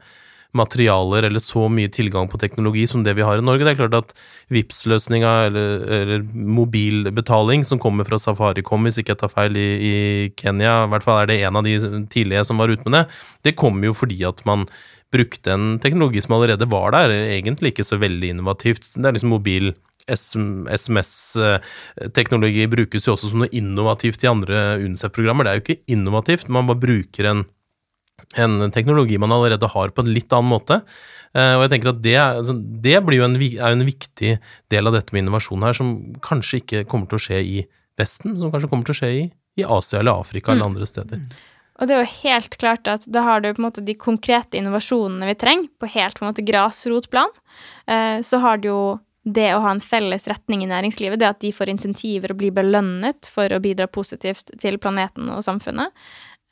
[0.56, 3.66] materialer eller så mye tilgang på teknologi som det vi har i Norge.
[3.66, 4.14] Det er klart at
[4.54, 9.96] VIPS-løsninga eller, eller, mobilbetaling som kommer fra Safaricom, hvis ikke jeg tar feil, i, i,
[10.40, 11.76] Kenya, i hvert fall er det en av de
[12.12, 13.06] tidlige som var ute med det,
[13.50, 14.64] det kommer jo fordi at man
[15.14, 18.84] brukte en teknologi som allerede var der, egentlig ikke så veldig innovativt.
[18.96, 19.66] Det er liksom mobil
[20.06, 25.44] SMS-teknologi brukes jo også som noe innovativt i andre UNICEF-programmer.
[25.46, 27.42] Det er jo ikke innovativt, man bare bruker en,
[28.42, 30.76] en teknologi man allerede har, på en litt annen måte.
[31.36, 34.32] Uh, og jeg tenker at det, altså, det blir jo en, er en viktig
[34.72, 35.88] del av dette med innovasjon her, som
[36.26, 37.58] kanskje ikke kommer til å skje i
[38.00, 39.24] Vesten, som kanskje kommer til å skje i,
[39.60, 40.56] i Asia eller Afrika mm.
[40.56, 41.18] eller andre steder.
[41.76, 44.56] Og det er jo helt klart at da har du på en måte de konkrete
[44.60, 47.34] innovasjonene vi trenger, på helt på en måte grasrotplan.
[47.90, 48.84] Uh, så har du jo
[49.26, 52.54] det å ha en felles retning i næringslivet, det at de får insentiver og blir
[52.54, 55.90] belønnet for å bidra positivt til planeten og samfunnet.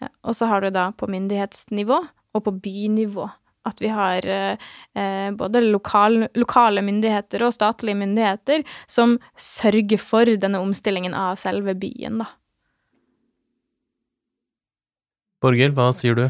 [0.01, 1.99] Eh, og så har du da på myndighetsnivå
[2.33, 3.29] og på bynivå
[3.63, 10.59] at vi har eh, både lokal, lokale myndigheter og statlige myndigheter som sørger for denne
[10.59, 12.31] omstillingen av selve byen, da.
[15.43, 16.27] Borghild, hva sier du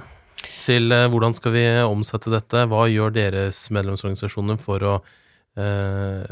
[0.63, 2.65] til eh, hvordan skal vi omsette dette?
[2.71, 4.95] Hva gjør deres medlemsorganisasjoner for å
[5.53, 6.25] Eh,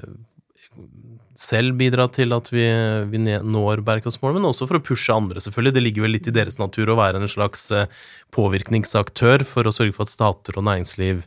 [1.42, 2.66] selv bidra til at vi,
[3.10, 5.76] vi når bærekraftsmålene, men også for å pushe andre, selvfølgelig.
[5.78, 7.88] Det ligger vel litt i deres natur å være en slags eh,
[8.36, 11.24] påvirkningsaktør for å sørge for at stater og næringsliv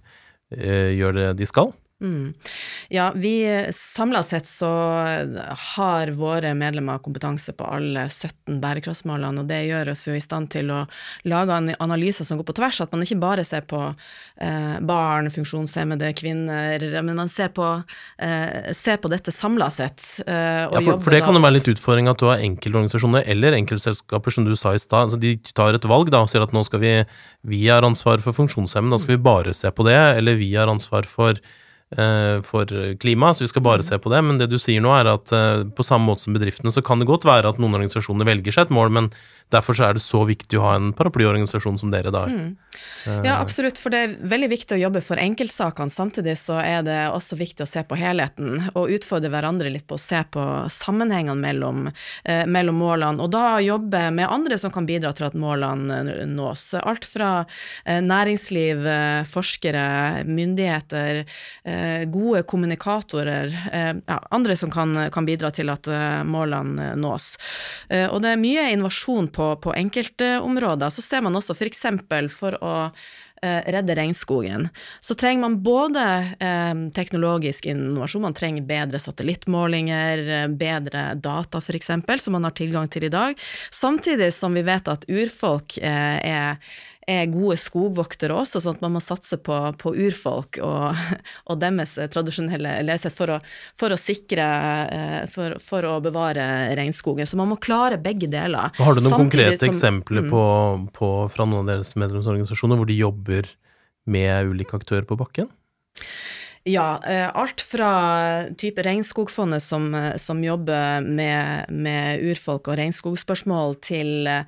[0.55, 1.75] eh, gjør det de skal.
[2.05, 2.35] Mm.
[2.89, 3.35] Ja, vi
[3.73, 4.69] samla sett så
[5.77, 10.51] har våre medlemmer kompetanse på alle 17 bærekraftsmålene, og det gjør oss jo i stand
[10.53, 10.83] til å
[11.31, 16.13] lage analyser som går på tvers, at man ikke bare ser på eh, barn, funksjonshemmede,
[16.19, 17.71] kvinner, men man ser på,
[18.19, 20.05] eh, ser på dette samla sett.
[20.27, 23.57] Eh, ja, for, for, det kan jo være litt utfordring at du har enkeltorganisasjoner eller
[23.63, 25.09] enkeltselskaper, som du sa i stad.
[25.09, 26.95] Altså de tar et valg da, og sier at nå skal vi,
[27.49, 30.69] vi har ansvar for funksjonshemmede, da skal vi bare se på det, eller vi har
[30.69, 31.41] ansvar for
[32.43, 33.83] for klima, så vi skal bare mm.
[33.83, 34.23] se på det.
[34.23, 36.99] Men det du sier nå, er at eh, på samme måte som bedriftene, så kan
[36.99, 39.11] det godt være at noen organisasjoner velger seg et mål, men
[39.53, 42.25] derfor så er det så viktig å ha en paraplyorganisasjon som dere da.
[42.27, 42.57] Mm.
[43.05, 43.37] Ja, eh.
[43.37, 45.93] absolutt, for det er veldig viktig å jobbe for enkeltsakene.
[45.93, 49.99] Samtidig så er det også viktig å se på helheten, og utfordre hverandre litt på
[49.99, 51.93] å se på sammenhengene mellom,
[52.25, 56.67] eh, mellom målene, og da jobbe med andre som kan bidra til at målene nås.
[56.81, 57.31] Alt fra
[57.85, 58.83] eh, næringsliv,
[59.29, 59.87] forskere,
[60.27, 61.23] myndigheter,
[61.63, 61.74] eh, Eh,
[62.07, 67.35] gode kommunikatorer, eh, ja, andre som kan, kan, bidra til at eh, målene nås.
[68.13, 70.93] Og det er mye innovasjon på, på enkeltområder.
[70.93, 71.87] Så ser man også f.eks.
[72.05, 72.75] For, for å
[73.45, 74.71] redde regnskogen,
[75.05, 76.05] så trenger man både
[76.41, 81.93] eh, teknologisk innovasjon, man trenger bedre satellittmålinger, bedre data f.eks.,
[82.25, 83.37] som man har tilgang til i dag,
[83.69, 86.81] samtidig som vi vet at urfolk eh, er
[87.11, 91.01] er gode skogvoktere også, sånn at man må satse på, på urfolk og,
[91.49, 93.37] og, deres tradisjonelle leshet for,
[93.81, 94.47] for, å sikre
[94.95, 96.47] eh, for, for, å bevare
[96.79, 97.29] regnskogen.
[97.29, 98.73] Så man må klare begge deler.
[98.79, 100.33] Har du noen konkrete som, eksempler mm.
[100.33, 100.45] på,
[100.97, 103.51] på, fra noen av deres medlemsorganisasjoner hvor de jobber
[104.05, 105.51] med ulike aktører på bakken?
[106.67, 113.77] Ja, eh, alt fra type Regnskogfondet som, eh, som jobber med, med, urfolk og regnskogspørsmål,
[113.85, 114.47] til eh,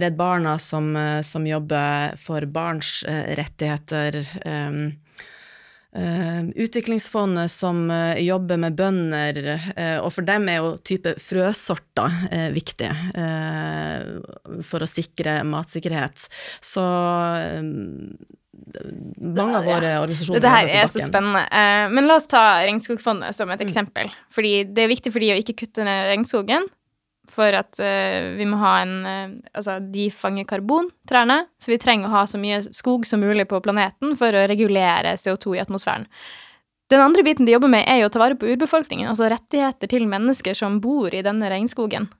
[0.00, 4.22] Redd Barna som, som, jobber for barns eh, rettigheter.
[4.46, 4.84] Um,
[5.92, 9.40] Uh, utviklingsfondet som uh, jobber med bønder,
[9.76, 12.14] uh, og for dem er jo type frøsorter
[12.54, 12.88] viktig
[14.64, 16.30] for å sikre matsikkerhet.
[16.64, 16.86] Så
[19.22, 21.42] mange av våre organisasjoner Dette her er så spennende.
[21.48, 23.66] Uh, men la oss ta Regnskogfondet som et mm.
[23.66, 24.12] eksempel.
[24.34, 26.68] Fordi det er viktig for de å ikke kutte ned regnskogen.
[27.32, 31.42] For at uh, vi må ha en uh, Altså, de fanger karbon, trærne.
[31.62, 35.16] Så vi trenger å ha så mye skog som mulig på planeten for å regulere
[35.20, 36.08] CO2 i atmosfæren.
[36.92, 39.08] Den andre biten de jobber med, er jo å ta vare på urbefolkningen.
[39.08, 42.10] Altså rettigheter til mennesker som bor i denne regnskogen.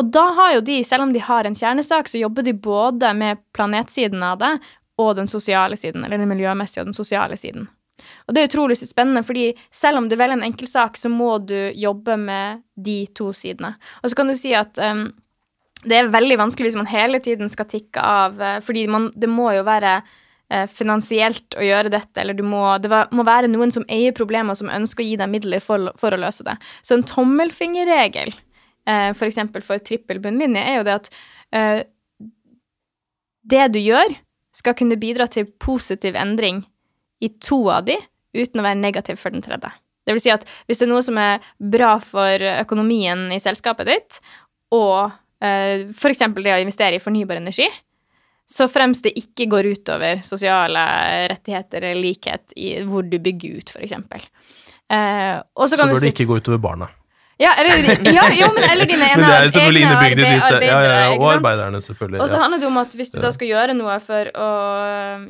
[0.00, 3.12] Og da har jo de, selv om de har en kjernesak, så jobber de både
[3.16, 4.52] med planetsiden av det
[5.00, 7.68] og den sosiale siden, eller den miljømessige og den sosiale siden.
[8.26, 11.56] Og det er utrolig spennende, fordi selv om du velger en enkeltsak, så må du
[11.78, 13.74] jobbe med de to sidene.
[14.02, 15.06] Og så kan du si at um,
[15.82, 19.30] det er veldig vanskelig hvis man hele tiden skal tikke av, uh, fordi man, det
[19.30, 23.86] må jo være uh, finansielt å gjøre dette, eller må, det må være noen som
[23.92, 26.56] eier problemer, som ønsker å gi deg midler for, for å løse det.
[26.82, 28.34] Så en tommelfingerregel,
[28.88, 29.42] uh, f.eks.
[29.52, 31.14] for, for trippel bunnlinje, er jo det at
[33.52, 34.14] det du gjør,
[34.52, 36.62] skal kunne bidra til positiv endring
[37.22, 37.96] i to av de,
[38.36, 39.70] uten å være negativ for den tredje.
[40.02, 43.88] Det vil si at hvis det er noe som er bra for økonomien i selskapet
[43.88, 44.18] ditt,
[44.74, 45.12] og
[45.44, 46.24] eh, f.eks.
[46.34, 47.68] det å investere i fornybar energi,
[48.48, 50.82] så fremst det ikke går utover sosiale
[51.30, 53.94] rettigheter eller likhet i hvor du bygger ut, f.eks.
[54.92, 56.90] Eh, så, så bør det ikke gå utover barna.
[57.42, 60.26] Ja, eller, ja, jo, men, eller dine ene, men det er jo selvfølgelig innebygd i
[60.28, 62.20] disse ja, ja, ja, Og arbeiderne, selvfølgelig.
[62.22, 64.50] Og så handler det om at hvis du da skal gjøre noe for å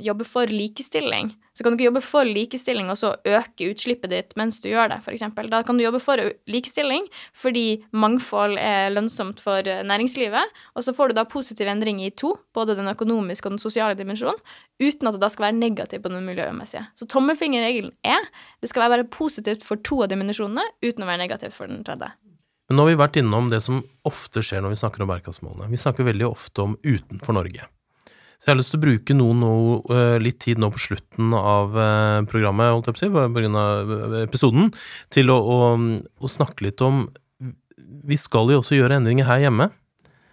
[0.04, 4.32] jobbe for likestilling, så kan du ikke jobbe for likestilling og så øke utslippet ditt
[4.40, 5.24] mens du gjør det, f.eks.
[5.52, 11.12] Da kan du jobbe for likestilling fordi mangfold er lønnsomt for næringslivet, og så får
[11.12, 14.40] du da positiv endring i to, både den økonomiske og den sosiale dimensjonen,
[14.82, 16.86] uten at det da skal være negativt på den miljømessige.
[16.98, 18.24] Så tommelfingerregelen er
[18.62, 22.12] det skal være positivt for to av dimensjonene uten å være negativt for den tredje.
[22.70, 25.68] Men nå har vi vært innom det som ofte skjer når vi snakker om bærekraftsmålene.
[25.68, 27.66] Vi snakker veldig ofte om utenfor Norge.
[28.42, 31.30] Så jeg har lyst til å bruke noe, noe, eh, litt tid nå på slutten
[31.38, 34.72] av eh, programmet, holdt jeg på å si, på grunn av eh, episoden,
[35.14, 37.04] til å, å, å, snakke litt om
[38.02, 39.68] Vi skal jo også gjøre endringer her hjemme.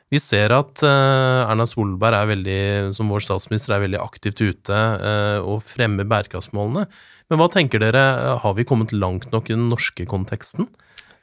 [0.09, 2.61] Vi ser at Erna Solberg er veldig,
[2.97, 4.79] som vår statsminister er veldig aktivt ute
[5.45, 6.87] og fremmer bærekraftsmålene.
[7.29, 8.01] Men hva tenker dere,
[8.41, 10.65] har vi kommet langt nok i den norske konteksten?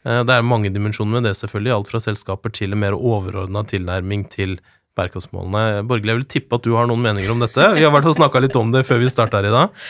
[0.06, 1.74] Det er mange dimensjoner med det, selvfølgelig.
[1.74, 4.60] Alt fra selskaper til en mer overordna tilnærming til
[4.96, 5.84] bærekraftsmålene.
[5.86, 7.72] Borgerlig, jeg vil tippe at du har noen meninger om dette.
[7.76, 9.88] Vi har vært og snakka litt om det før vi starta her i dag.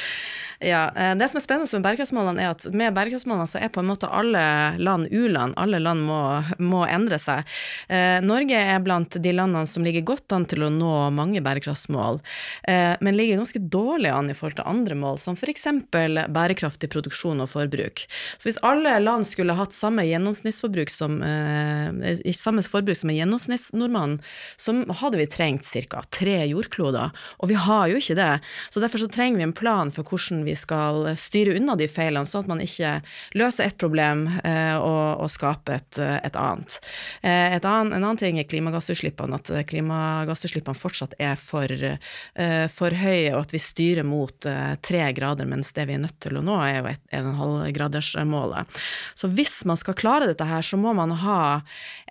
[0.60, 3.82] Ja, eh, Det som er spennende med bærekraftsmålene, er at med bærekraftsmålene så er på
[3.82, 5.54] en måte alle land u-land.
[5.60, 6.20] Alle land må,
[6.58, 7.44] må, endre seg.
[7.92, 12.20] Eh, Norge er blant de landene som ligger godt an til å nå mange bærekraftsmål,
[12.68, 15.66] eh, men ligger ganske dårlig an i forhold til andre mål, som f.eks.
[15.92, 18.06] bærekraftig produksjon og forbruk.
[18.38, 24.18] Så hvis alle land skulle hatt samme gjennomsnittsforbruk som, eh, samme forbruk som en gjennomsnittsnordmann,
[24.56, 26.00] så hadde vi trengt ca.
[26.10, 28.40] tre jordkloder, og vi har jo ikke det.
[28.70, 32.28] Så derfor så trenger vi en plan for hvordan vi skal styre unna de feilene,
[32.28, 32.92] sånn at man ikke
[33.38, 36.78] løser et problem eh, og, og, skaper et, et annet.
[37.22, 42.96] Eh, et annen, En annen ting er klimagassutslippene, at klimagassutslippene fortsatt er for, eh, for
[42.96, 46.38] høye, og at vi styrer mot eh, tre grader, mens det vi er nødt til
[46.38, 48.78] å nå, er jo 1,5-gradersmålet.
[49.18, 51.40] Så hvis man skal klare dette her, så må man ha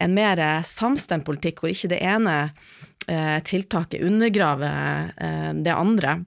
[0.02, 2.36] en mer samstemt politikk, hvor ikke det ene
[3.08, 6.20] eh, tiltaket undergraver eh, det andre.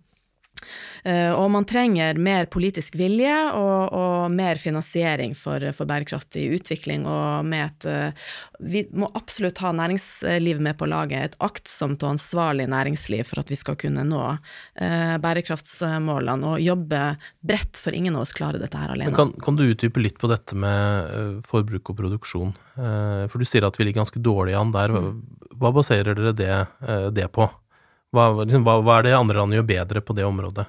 [1.04, 7.06] Eh, og man trenger mer politisk vilje og, og mer finansiering for, for, bærekraftig utvikling.
[7.08, 8.26] Og med et eh,
[8.58, 13.52] Vi må absolutt ha næringslivet med på laget, et aktsomt og ansvarlig næringsliv for at
[13.52, 17.02] vi skal kunne nå eh, bærekraftsmålene og jobbe
[17.40, 19.14] bredt, for ingen av oss klarer dette her alene.
[19.16, 22.52] Kan, kan, du utdype litt på dette med forbruk og produksjon?
[22.78, 24.92] For du sier at vi ligger ganske dårlig an der.
[25.58, 26.52] Hva baserer dere det,
[27.16, 27.48] det på?
[28.14, 30.66] Hva, liksom, hva, hva, er det andre land gjør bedre på det området?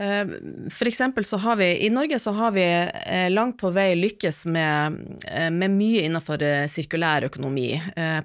[0.00, 0.26] Eh,
[0.70, 4.44] for eksempel så har vi I Norge så har vi eh, langt på vei lykkes
[4.46, 7.72] med, eh, med mye innenfor sirkulær økonomi,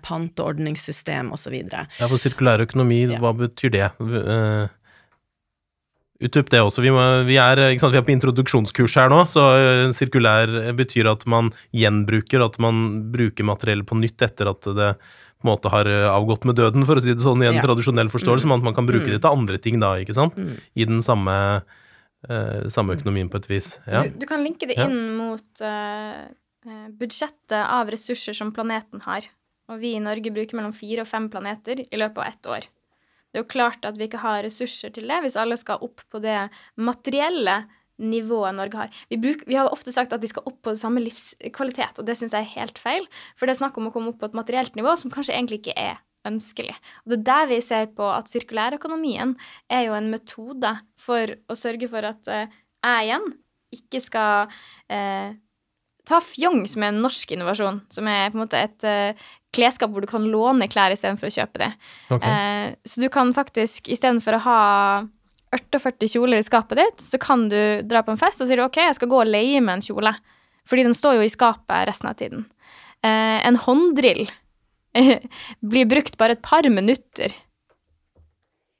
[0.05, 1.57] panteordningssystem osv.
[1.73, 3.17] Ja, for sirkulær økonomi, ja.
[3.21, 3.89] hva betyr det?
[6.23, 6.83] Utdyp det også.
[6.85, 9.49] Vi, må, vi, er, sant, vi, er, på introduksjonskurs her nå, så
[9.97, 14.93] sirkulær betyr at man gjenbruker, at man bruker materiell på nytt etter at det
[15.47, 17.63] måte har eh, avgått med døden, for å si det sånn, i en ja.
[17.65, 18.53] tradisjonell forståelse, mm.
[18.53, 19.13] men at man kan bruke mm.
[19.15, 20.37] det til andre ting da, ikke sant?
[20.39, 20.55] Mm.
[20.79, 21.35] I den samme,
[22.29, 23.75] uh, samme, økonomien på et vis.
[23.87, 24.05] Ja.
[24.07, 25.15] Du, du, kan linke det inn ja.
[25.19, 29.27] mot uh, budsjettet av ressurser som planeten har.
[29.71, 32.71] Og vi i Norge bruker mellom fire og fem planeter i løpet av ett år.
[33.33, 36.03] Det er jo klart at vi ikke har ressurser til det hvis alle skal opp
[36.13, 36.37] på det
[36.77, 37.63] materielle
[38.01, 38.95] nivået Norge har.
[39.11, 42.17] Vi, bruk, vi, har ofte sagt at de skal opp på samme livskvalitet, og det
[42.17, 43.05] syns jeg er helt feil.
[43.37, 45.61] For det er snakk om å komme opp på et materielt nivå som kanskje egentlig
[45.61, 46.73] ikke er ønskelig.
[47.03, 49.35] Og det er der vi ser på at sirkulærøkonomien
[49.71, 53.31] er jo en metode for å sørge for at uh, jeg igjen
[53.73, 54.53] ikke skal
[54.93, 55.33] uh,
[56.07, 59.91] ta fjong, som er en norsk innovasjon, som er på en måte et uh, klesskap
[59.93, 61.73] hvor du kan låne klær istedenfor å kjøpe det.
[62.15, 62.73] Okay.
[62.87, 64.61] så du kan faktisk istedenfor å ha
[65.53, 68.81] 48 kjoler i skapet ditt, så kan du dra på en fest og si ok,
[68.87, 70.13] jeg skal gå og leie med en kjole.
[70.69, 72.45] Fordi den står jo i skapet resten av tiden.
[73.03, 74.27] Eh, en hånddrill
[75.73, 77.35] blir brukt bare et par minutter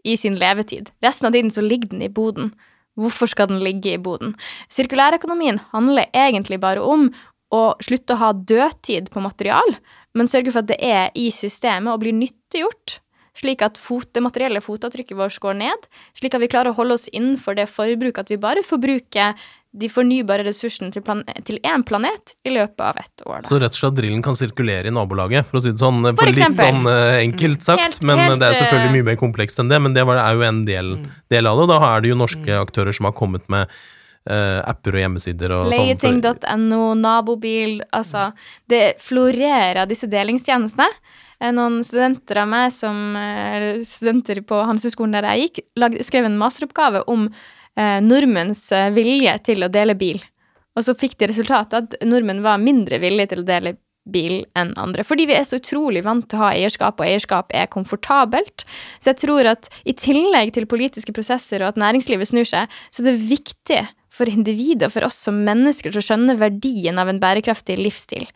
[0.03, 0.91] i sin levetid.
[1.03, 2.53] Resten av tiden så ligger den i boden.
[2.99, 4.35] Hvorfor skal den ligge i boden?
[4.71, 7.09] Sirkulærøkonomien handler egentlig bare om
[7.53, 9.75] å slutte å ha dødtid på material,
[10.13, 12.99] men sørge for at det er i systemet og blir nyttiggjort
[13.37, 16.99] slik at fot, det materielle fotavtrykket vårt går ned, slik at vi klarer å holde
[16.99, 19.33] oss innenfor det forbruket at vi bare forbruker
[19.73, 23.41] de fornybare ressursene til, plan til én planet i løpet av ett år.
[23.41, 23.49] Da.
[23.49, 26.19] Så rett og slett drillen kan sirkulere i nabolaget, for å si det sånn, for,
[26.21, 27.81] for litt sånn uh, enkelt sagt.
[27.81, 30.21] Helt, men helt, det er selvfølgelig eh, mye mer komplekst enn det, men det var,
[30.21, 31.09] er jo en del, mm.
[31.33, 31.65] del, av det.
[31.65, 32.61] Og da er det jo norske mm.
[32.61, 35.73] aktører som har kommet med uh, apper og hjemmesider og sånn.
[35.73, 38.29] Leieting.no, nabobil, altså
[38.69, 40.91] Det florerer disse delingstjenestene
[41.53, 43.15] noen studenter av meg som
[43.85, 47.27] studenter på Hanseskolen der jeg gikk, lag, skrev en masteroppgave om
[47.77, 50.21] eh, nordmenns eh, vilje til å dele bil.
[50.73, 53.75] Og så fikk de resultatet at nordmenn var mindre villige til å dele
[54.09, 55.05] bil enn andre.
[55.07, 58.65] Fordi vi er så utrolig vant til å ha eierskap, og eierskap er komfortabelt.
[58.99, 63.03] Så jeg tror at i tillegg til politiske prosesser og at næringslivet snur seg, så
[63.03, 63.79] er det viktig
[64.13, 68.27] for individet og for oss som mennesker til å skjønne verdien av en bærekraftig livsstil.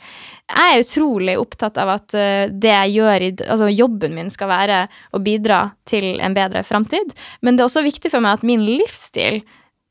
[0.50, 4.80] Jeg er utrolig opptatt av at eh, det jeg gjør Altså jobben min skal være
[5.14, 8.66] å bidra til en bedre framtid, men det er også viktig for meg at min
[8.66, 9.44] livsstil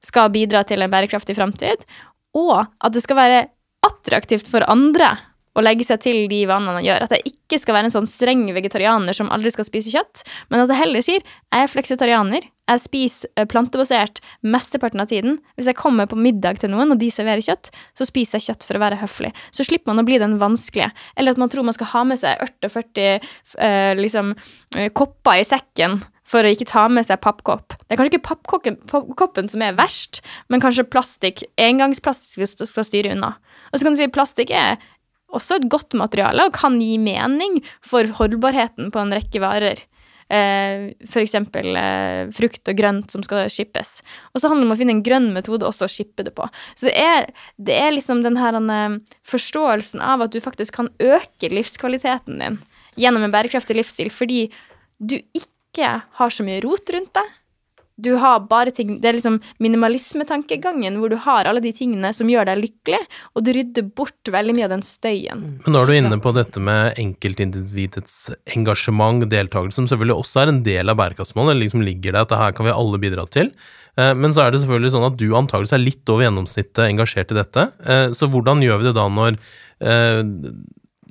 [0.04, 1.86] skal bidra til en bærekraftig framtid,
[2.36, 3.46] og at det skal være
[3.86, 5.14] attraktivt for andre
[5.56, 7.06] å legge seg til de vanene man gjør.
[7.06, 10.62] At jeg ikke skal være en sånn streng vegetarianer som aldri skal spise kjøtt, men
[10.62, 15.38] at jeg heller sier jeg er fleksitarianer, jeg spiser eh, plantebasert mesteparten av tiden.
[15.54, 18.66] Hvis jeg kommer på middag til noen, og de serverer kjøtt, så spiser jeg kjøtt
[18.66, 19.30] for å være høflig.
[19.54, 20.90] Så slipper man å bli den vanskelige.
[21.16, 24.34] Eller at man tror man skal ha med seg 48 eh, liksom,
[24.76, 27.76] eh, kopper i sekken for å ikke ta med seg pappkopp.
[27.86, 33.14] Det er kanskje ikke pappkoppen som er verst, men kanskje plastikk, engangsplastikk vi skal styre
[33.14, 33.36] unna.
[33.70, 34.80] Og så kan du si plastikk er
[35.36, 39.82] også et godt materiale og kan gi mening for holdbarheten på en rekke varer.
[40.28, 41.34] Eh, F.eks.
[41.38, 44.00] Eh, frukt og grønt som skal shippes.
[44.34, 46.48] Og så handler det om å finne en grønn metode også å shippe det på.
[46.74, 47.30] Så det er,
[47.62, 52.60] det er liksom den her eh, forståelsen av at du faktisk kan øke livskvaliteten din
[52.96, 54.46] gjennom en bærekraftig livsstil fordi
[54.96, 57.34] du ikke har så mye rot rundt deg
[57.96, 62.28] du har bare ting Det er liksom minimalismetankegangen, hvor du har alle de tingene som
[62.28, 63.00] gjør deg lykkelig,
[63.34, 65.42] og du rydder bort veldig mye av den støyen.
[65.46, 65.56] Mm.
[65.64, 68.18] Men nå er du inne på dette med enkeltindividets
[68.56, 72.40] engasjement, deltakelse, som selvfølgelig også er en del av bærekraftsmålet, liksom ligger det at det
[72.42, 73.52] her kan vi alle bidra til.
[73.96, 77.32] Eh, men så er det selvfølgelig sånn at du antakeligvis er litt over gjennomsnittet engasjert
[77.32, 77.68] i dette.
[77.86, 79.38] Eh, så hvordan gjør vi det da når
[79.80, 80.20] eh,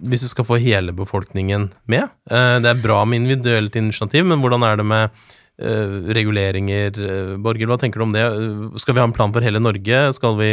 [0.06, 2.12] hvis vi skal få hele befolkningen med?
[2.28, 5.14] Det er bra med individuelt initiativ, men hvordan er det med
[5.58, 6.98] reguleringer.
[7.00, 8.24] Uh, Borger, hva tenker du om det?
[8.24, 10.02] Uh, skal vi ha en plan for hele Norge?
[10.18, 10.50] Skal vi,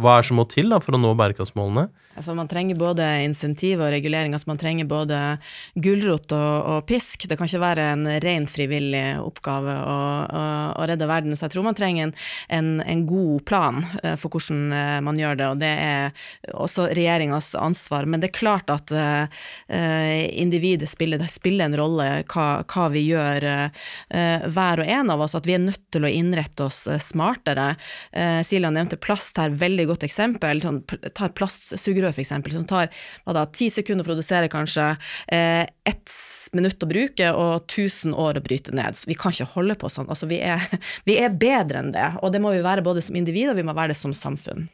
[0.00, 1.88] hva er som må til da, for å nå bærekraftsmålene?
[2.16, 4.32] Altså, man trenger både insentiv og regulering.
[4.36, 5.18] Altså, man trenger både
[5.76, 7.26] gulrot og, og, pisk.
[7.28, 10.44] Det kan ikke være en ren frivillig oppgave å, å,
[10.80, 11.36] å redde verden.
[11.36, 12.14] Så jeg tror man trenger en,
[12.56, 13.82] en, en god plan
[14.20, 18.08] for hvordan man gjør det, og det er også regjeringas ansvar.
[18.08, 18.92] Men det er klart at
[19.70, 23.70] individet spiller, spiller en rolle hva, hva vi gjør Eh,
[24.10, 27.74] hver og en av oss, at vi er nødt til å innrette oss eh, smartere.
[28.12, 30.62] Eh, Silja nevnte plast her, veldig godt eksempel.
[30.64, 32.90] Sånn, ta et plastsugerør, f.eks., som tar
[33.56, 34.92] ti sekunder å produsere, kanskje.
[35.30, 36.12] ett
[36.52, 38.98] minutt å bruke og 1000 år å bryte ned.
[38.98, 40.08] Så vi kan ikke holde på sånn.
[40.10, 40.62] Altså, vi, er,
[41.08, 43.66] vi er bedre enn det, og det må vi være både som individ og vi
[43.66, 44.68] må være det som samfunn.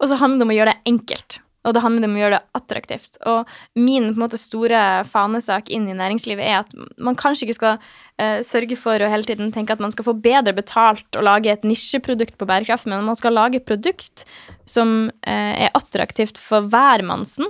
[0.00, 1.40] Og så handler det om å gjøre det enkelt.
[1.62, 3.18] Og det handler om å gjøre det attraktivt.
[3.30, 8.40] Og min måte, store fanesak inn i næringslivet er at man kanskje ikke skal uh,
[8.46, 11.66] sørge for å hele tiden tenke at man skal få bedre betalt og lage et
[11.66, 14.26] nisjeprodukt på bærekraft, men man skal lage et produkt
[14.66, 17.46] som uh, er attraktivt for hvermannsen,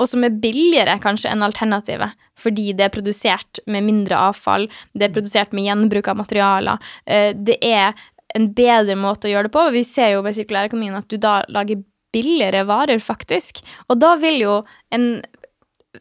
[0.00, 4.64] og som er billigere kanskje enn alternativet, fordi det er produsert med mindre avfall,
[4.96, 6.92] det er produsert med gjenbruk av materialer.
[7.06, 7.92] Uh, det er
[8.32, 9.64] en bedre måte å gjøre det på.
[9.74, 11.82] Vi ser jo ved sirkulærøkonomien at du da lager
[12.12, 13.62] billigere varer, faktisk.
[13.88, 14.58] Og da vil jo
[14.94, 15.22] en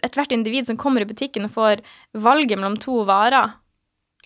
[0.06, 1.84] ethvert individ som kommer i butikken og får
[2.16, 3.58] valget mellom to varer,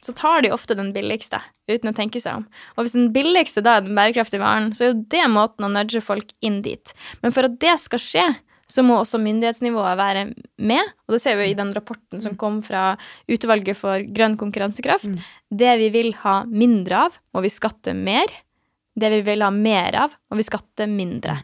[0.05, 1.39] så tar de ofte den billigste,
[1.71, 2.43] uten å tenke seg om.
[2.75, 5.71] Og hvis den billigste da er den bærekraftige varen, så er jo det måten å
[5.73, 6.93] nudge folk inn dit.
[7.23, 8.25] Men for at det skal skje,
[8.69, 10.23] så må også myndighetsnivået være
[10.57, 10.93] med.
[11.05, 12.95] Og det ser vi i den rapporten som kom fra
[13.29, 15.11] Utvalget for grønn konkurransekraft.
[15.11, 15.19] Mm.
[15.61, 18.33] Det vi vil ha mindre av, må vi skatte mer.
[18.97, 21.37] Det vi vil ha mer av, må vi skatte mindre.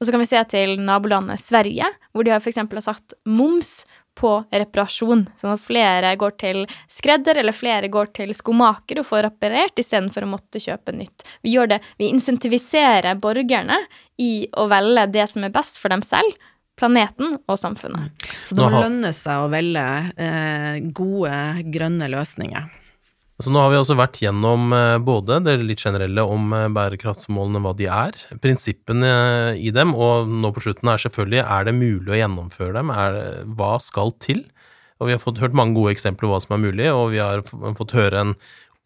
[0.00, 1.84] Og så kan vi se til nabolandet Sverige,
[2.16, 2.56] hvor de har f.eks.
[2.56, 3.82] har satt moms
[4.16, 9.26] på reparasjon, sånn at flere går til skredder eller flere går til skomaker og får
[9.28, 11.24] reparert istedenfor å måtte kjøpe nytt.
[11.44, 13.78] Vi gjør det, vi insentiviserer borgerne
[14.20, 16.32] i å velge det som er best for dem selv,
[16.80, 18.24] planeten og samfunnet.
[18.48, 19.86] Så det må lønne seg å velge
[20.16, 21.36] eh, gode,
[21.68, 22.70] grønne løsninger.
[23.40, 27.62] Så nå har vi også vært gjennom eh, både det litt generelle om eh, bærekraftsmålene,
[27.64, 29.12] hva de er, prinsippene
[29.56, 33.20] i dem, og nå på slutten er selvfølgelig er det mulig å gjennomføre dem, er,
[33.56, 34.44] hva skal til?
[35.00, 37.22] Og vi har fått hørt mange gode eksempler på hva som er mulig, og vi
[37.22, 38.34] har fått høre en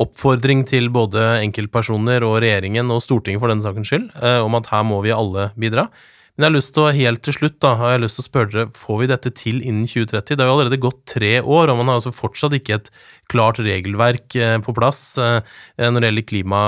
[0.02, 4.70] oppfordring til både enkeltpersoner og regjeringen og Stortinget for den sakens skyld, eh, om at
[4.70, 5.88] her må vi alle bidra.
[6.35, 8.26] Men jeg har lyst til å, helt til slutt da, har jeg lyst til å
[8.26, 10.35] spørre dere, får vi dette til innen 2030?
[10.35, 12.91] Det har jo allerede gått tre år, og man har altså fortsatt ikke et
[13.30, 16.64] klart regelverk eh, på plass eh, når det gjelder klima.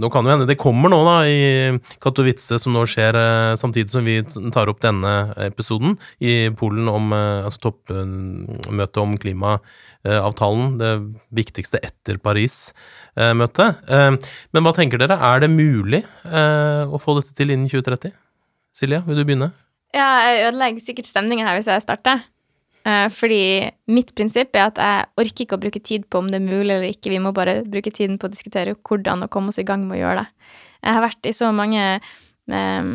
[0.00, 3.92] Nå kan det hende det kommer nå, da, i Katowice, som nå skjer eh, samtidig
[3.92, 4.16] som vi
[4.56, 10.94] tar opp denne episoden i Polen om altså toppmøtet om klimaavtalen, det
[11.36, 13.88] viktigste etter Paris-møtet.
[13.92, 18.16] Men hva tenker dere, er det mulig å få dette til innen 2030?
[18.76, 19.50] Silja, vil du begynne?
[19.96, 22.26] Ja, jeg ødelegger sikkert stemninga her hvis jeg starter.
[22.86, 23.40] Eh, fordi
[23.90, 26.74] mitt prinsipp er at jeg orker ikke å bruke tid på om det er mulig
[26.74, 27.10] eller ikke.
[27.10, 29.98] Vi må bare bruke tiden på å diskutere hvordan og komme oss i gang med
[29.98, 30.52] å gjøre det.
[30.84, 32.92] Jeg har vært i så mange eh,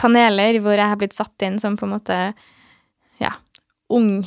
[0.00, 2.18] paneler hvor jeg har blitt satt inn som på en måte
[3.20, 3.34] ja,
[3.92, 4.22] ung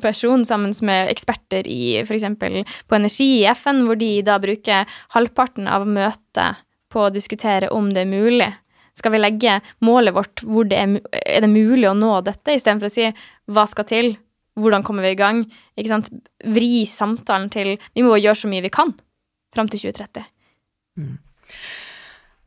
[0.00, 2.24] person sammen med eksperter i f.eks.
[2.38, 7.90] på energi i FN, hvor de da bruker halvparten av møtet på å diskutere om
[7.94, 8.52] det er mulig.
[8.98, 12.90] Skal vi legge målet vårt hvor det er, er det mulig å nå dette, istedenfor
[12.90, 13.06] å si
[13.50, 14.12] hva skal til,
[14.60, 15.44] hvordan kommer vi i gang?
[15.78, 16.10] Ikke sant?
[16.44, 18.92] Vri samtalen til Vi må gjøre så mye vi kan
[19.54, 20.26] fram til 2030.
[21.00, 21.16] Mm.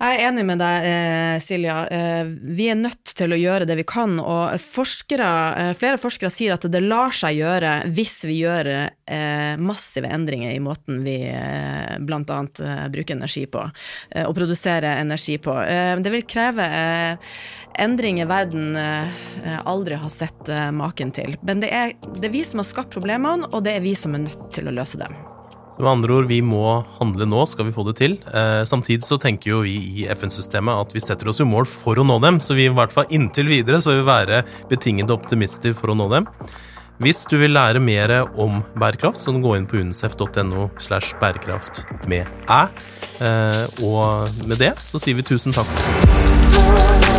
[0.04, 1.76] Jeg er enig med deg, eh, Silja.
[1.88, 4.18] Eh, vi er nødt til å gjøre det vi kan.
[4.20, 8.90] Og forskere, eh, flere forskere sier at det lar seg gjøre hvis vi gjør
[9.60, 12.38] massive endringer i måten vi bl.a.
[12.90, 13.62] bruker energi på,
[14.24, 15.54] og produserer energi på.
[16.02, 16.66] Det vil kreve
[17.78, 18.74] endringer verden
[19.66, 21.36] aldri har sett maken til.
[21.44, 24.16] Men det er, det er vi som har skapt problemene, og det er vi som
[24.16, 25.14] er nødt til å løse dem.
[25.80, 28.18] Med andre ord, vi må handle nå, skal vi få det til.
[28.30, 31.98] Eh, samtidig så tenker jo vi i FN-systemet at vi setter oss jo mål for
[31.98, 35.14] å nå dem, så vi i hvert fall inntil videre så vil vi være betinget
[35.14, 36.30] optimister for å nå dem.
[37.02, 42.30] Hvis du vil lære mer om bærekraft, så gå inn på unicef.no slash bærekraft med
[42.48, 42.62] æ.
[43.20, 47.13] Eh, og med det så sier vi tusen takk.